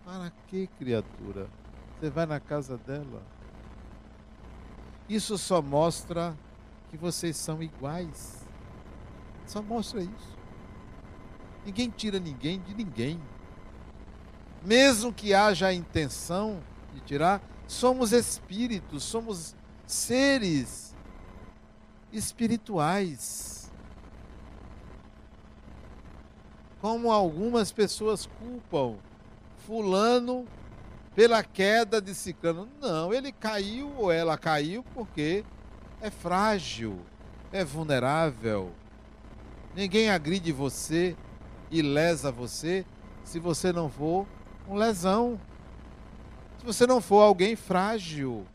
Para 0.04 0.30
que, 0.48 0.66
criatura? 0.78 1.48
Você 1.98 2.10
vai 2.10 2.26
na 2.26 2.38
casa 2.38 2.76
dela? 2.76 3.22
Isso 5.08 5.38
só 5.38 5.62
mostra 5.62 6.36
que 6.90 6.98
vocês 6.98 7.34
são 7.38 7.62
iguais. 7.62 8.44
Só 9.46 9.62
mostra 9.62 10.02
isso. 10.02 10.38
Ninguém 11.64 11.88
tira 11.88 12.18
ninguém 12.18 12.60
de 12.60 12.74
ninguém. 12.74 13.18
Mesmo 14.62 15.14
que 15.14 15.32
haja 15.32 15.68
a 15.68 15.72
intenção 15.72 16.60
de 16.92 17.00
tirar, 17.00 17.40
somos 17.66 18.12
espíritos, 18.12 19.02
somos 19.02 19.56
seres 19.86 20.94
espirituais. 22.12 23.70
Como 26.80 27.10
algumas 27.10 27.72
pessoas 27.72 28.26
culpam 28.26 28.96
Fulano 29.66 30.46
pela 31.14 31.42
queda 31.42 32.00
de 32.00 32.14
Ciclano. 32.14 32.68
Não, 32.80 33.12
ele 33.14 33.32
caiu 33.32 33.90
ou 33.96 34.12
ela 34.12 34.36
caiu 34.36 34.84
porque 34.94 35.44
é 36.00 36.10
frágil, 36.10 36.98
é 37.50 37.64
vulnerável. 37.64 38.72
Ninguém 39.74 40.10
agride 40.10 40.52
você 40.52 41.16
e 41.70 41.80
lesa 41.80 42.30
você 42.30 42.84
se 43.24 43.38
você 43.38 43.72
não 43.72 43.88
for 43.88 44.26
um 44.68 44.74
lesão. 44.74 45.40
Se 46.58 46.66
você 46.66 46.86
não 46.86 47.00
for 47.00 47.20
alguém 47.20 47.56
frágil. 47.56 48.46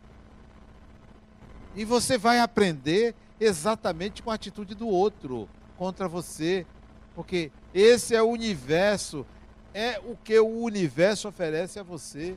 E 1.76 1.86
você 1.86 2.18
vai 2.18 2.40
aprender 2.40 3.16
exatamente 3.40 4.22
com 4.22 4.32
a 4.32 4.36
atitude 4.36 4.76
do 4.76 4.88
outro 4.88 5.48
contra 5.78 6.08
você. 6.08 6.66
Porque 7.16 7.52
esse 7.74 8.16
é 8.16 8.22
o 8.22 8.30
universo, 8.30 9.26
é 9.74 10.00
o 10.00 10.16
que 10.16 10.40
o 10.40 10.48
universo 10.48 11.28
oferece 11.28 11.80
a 11.80 11.84
você 11.84 12.36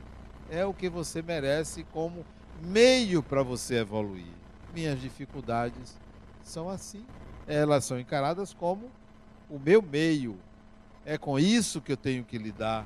é 0.49 0.65
o 0.65 0.73
que 0.73 0.89
você 0.89 1.21
merece 1.21 1.83
como 1.85 2.25
meio 2.61 3.23
para 3.23 3.41
você 3.43 3.77
evoluir. 3.77 4.31
Minhas 4.73 5.01
dificuldades 5.01 5.97
são 6.43 6.69
assim. 6.69 7.05
Elas 7.47 7.85
são 7.85 7.99
encaradas 7.99 8.53
como 8.53 8.91
o 9.49 9.59
meu 9.59 9.81
meio. 9.81 10.37
É 11.05 11.17
com 11.17 11.39
isso 11.39 11.81
que 11.81 11.91
eu 11.91 11.97
tenho 11.97 12.23
que 12.23 12.37
lidar. 12.37 12.85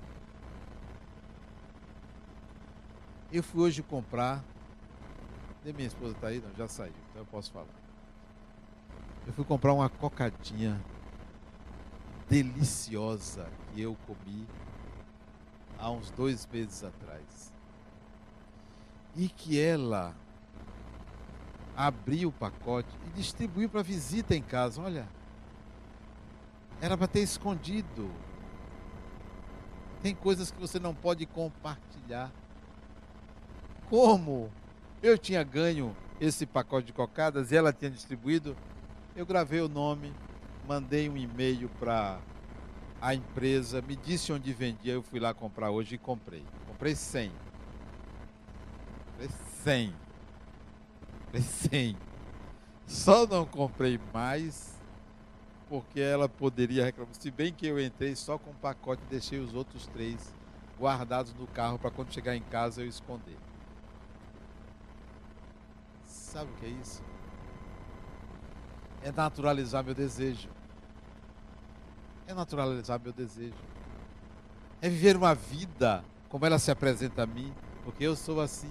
Eu 3.32 3.44
fui 3.44 3.62
hoje 3.62 3.84
comprar 3.84 4.44
E 5.68 5.74
minha 5.74 5.88
esposa 5.88 6.14
está 6.14 6.28
aí? 6.28 6.40
Não, 6.40 6.56
já 6.56 6.66
saiu, 6.66 6.94
então 7.10 7.24
eu 7.24 7.26
posso 7.26 7.52
falar. 7.52 7.68
Eu 9.28 9.34
fui 9.34 9.44
comprar 9.44 9.74
uma 9.74 9.90
cocadinha 9.90 10.82
deliciosa 12.30 13.50
que 13.74 13.82
eu 13.82 13.98
comi 14.08 14.48
há 15.78 15.92
uns 15.92 16.10
dois 16.12 16.48
meses 16.48 16.86
atrás. 16.86 17.52
E 19.14 19.28
que 19.28 19.60
ela 19.60 20.16
abriu 21.76 22.30
o 22.30 22.32
pacote 22.32 22.88
e 23.06 23.10
distribuiu 23.10 23.68
para 23.68 23.84
visita 23.84 24.34
em 24.34 24.42
casa. 24.42 24.82
Olha, 24.82 25.06
era 26.80 26.98
para 26.98 27.08
ter 27.08 27.20
escondido. 27.20 28.10
Tem 30.02 30.16
coisas 30.16 30.50
que 30.50 30.62
você 30.62 30.80
não 30.80 30.96
pode 30.96 31.26
compartilhar. 31.26 32.32
Como 33.90 34.50
eu 35.02 35.18
tinha 35.18 35.44
ganho 35.44 35.96
esse 36.20 36.46
pacote 36.46 36.88
de 36.88 36.94
cocadas 36.94 37.52
e 37.52 37.56
ela 37.56 37.72
tinha 37.72 37.92
distribuído, 37.92 38.56
eu 39.16 39.26
gravei 39.26 39.62
o 39.62 39.70
nome, 39.70 40.14
mandei 40.68 41.10
um 41.10 41.18
e-mail 41.18 41.70
para 41.80 42.20
a 43.02 43.14
empresa, 43.14 43.82
me 43.82 43.96
disse 43.96 44.34
onde 44.34 44.52
vendia, 44.54 44.94
eu 44.94 45.04
fui 45.04 45.20
lá 45.20 45.34
comprar 45.34 45.70
hoje 45.70 45.96
e 45.96 45.98
comprei. 45.98 46.44
Comprei 46.68 46.96
100. 46.96 47.32
Comprei 49.12 49.30
100. 49.64 49.94
Comprei 51.26 51.42
100. 51.42 51.98
Só 52.88 53.28
não 53.28 53.46
comprei 53.46 54.00
mais 54.14 54.76
porque 55.70 56.00
ela 56.00 56.30
poderia 56.30 56.86
reclamar. 56.86 57.14
Se 57.16 57.30
bem 57.30 57.54
que 57.54 57.68
eu 57.68 57.80
entrei 57.80 58.16
só 58.16 58.38
com 58.38 58.52
o 58.52 58.56
pacote 58.56 59.04
e 59.06 59.10
deixei 59.10 59.40
os 59.40 59.54
outros 59.54 59.86
três 59.88 60.34
guardados 60.80 61.34
no 61.34 61.48
carro 61.48 61.78
para 61.78 61.92
quando 61.92 62.14
chegar 62.14 62.36
em 62.36 62.42
casa 62.42 62.82
eu 62.82 62.88
esconder. 62.88 63.36
Sabe 66.28 66.52
o 66.52 66.56
que 66.56 66.66
é 66.66 66.70
isso? 66.70 67.02
É 69.02 69.14
naturalizar 69.14 69.82
meu 69.82 69.96
desejo. 69.96 70.50
É 72.28 72.34
naturalizar 72.34 73.00
meu 73.00 73.14
desejo. 73.14 73.56
É 74.82 74.90
viver 74.90 75.16
uma 75.16 75.34
vida 75.34 76.04
como 76.28 76.46
ela 76.46 76.60
se 76.60 76.70
apresenta 76.70 77.24
a 77.24 77.26
mim, 77.26 77.54
porque 77.86 78.04
eu 78.04 78.14
sou 78.14 78.42
assim. 78.42 78.70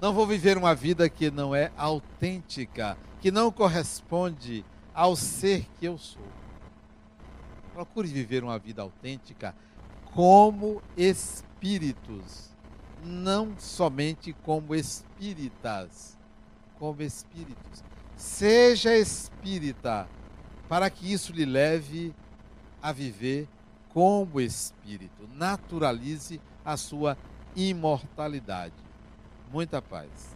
Não 0.00 0.14
vou 0.14 0.26
viver 0.26 0.56
uma 0.56 0.74
vida 0.74 1.06
que 1.06 1.30
não 1.30 1.54
é 1.54 1.70
autêntica, 1.76 2.96
que 3.20 3.30
não 3.30 3.52
corresponde 3.52 4.64
ao 4.94 5.16
ser 5.16 5.66
que 5.78 5.84
eu 5.84 5.98
sou. 5.98 6.26
Procure 7.74 8.08
viver 8.08 8.42
uma 8.42 8.58
vida 8.58 8.80
autêntica 8.80 9.54
como 10.14 10.82
espíritos, 10.96 12.55
não 13.04 13.58
somente 13.58 14.32
como 14.32 14.74
espíritas, 14.74 16.18
como 16.78 17.02
espíritos. 17.02 17.82
Seja 18.16 18.96
espírita, 18.96 20.08
para 20.68 20.88
que 20.90 21.12
isso 21.12 21.32
lhe 21.32 21.44
leve 21.44 22.14
a 22.82 22.92
viver 22.92 23.48
como 23.92 24.40
espírito. 24.40 25.28
Naturalize 25.34 26.40
a 26.64 26.76
sua 26.76 27.16
imortalidade. 27.54 28.74
Muita 29.50 29.80
paz. 29.80 30.35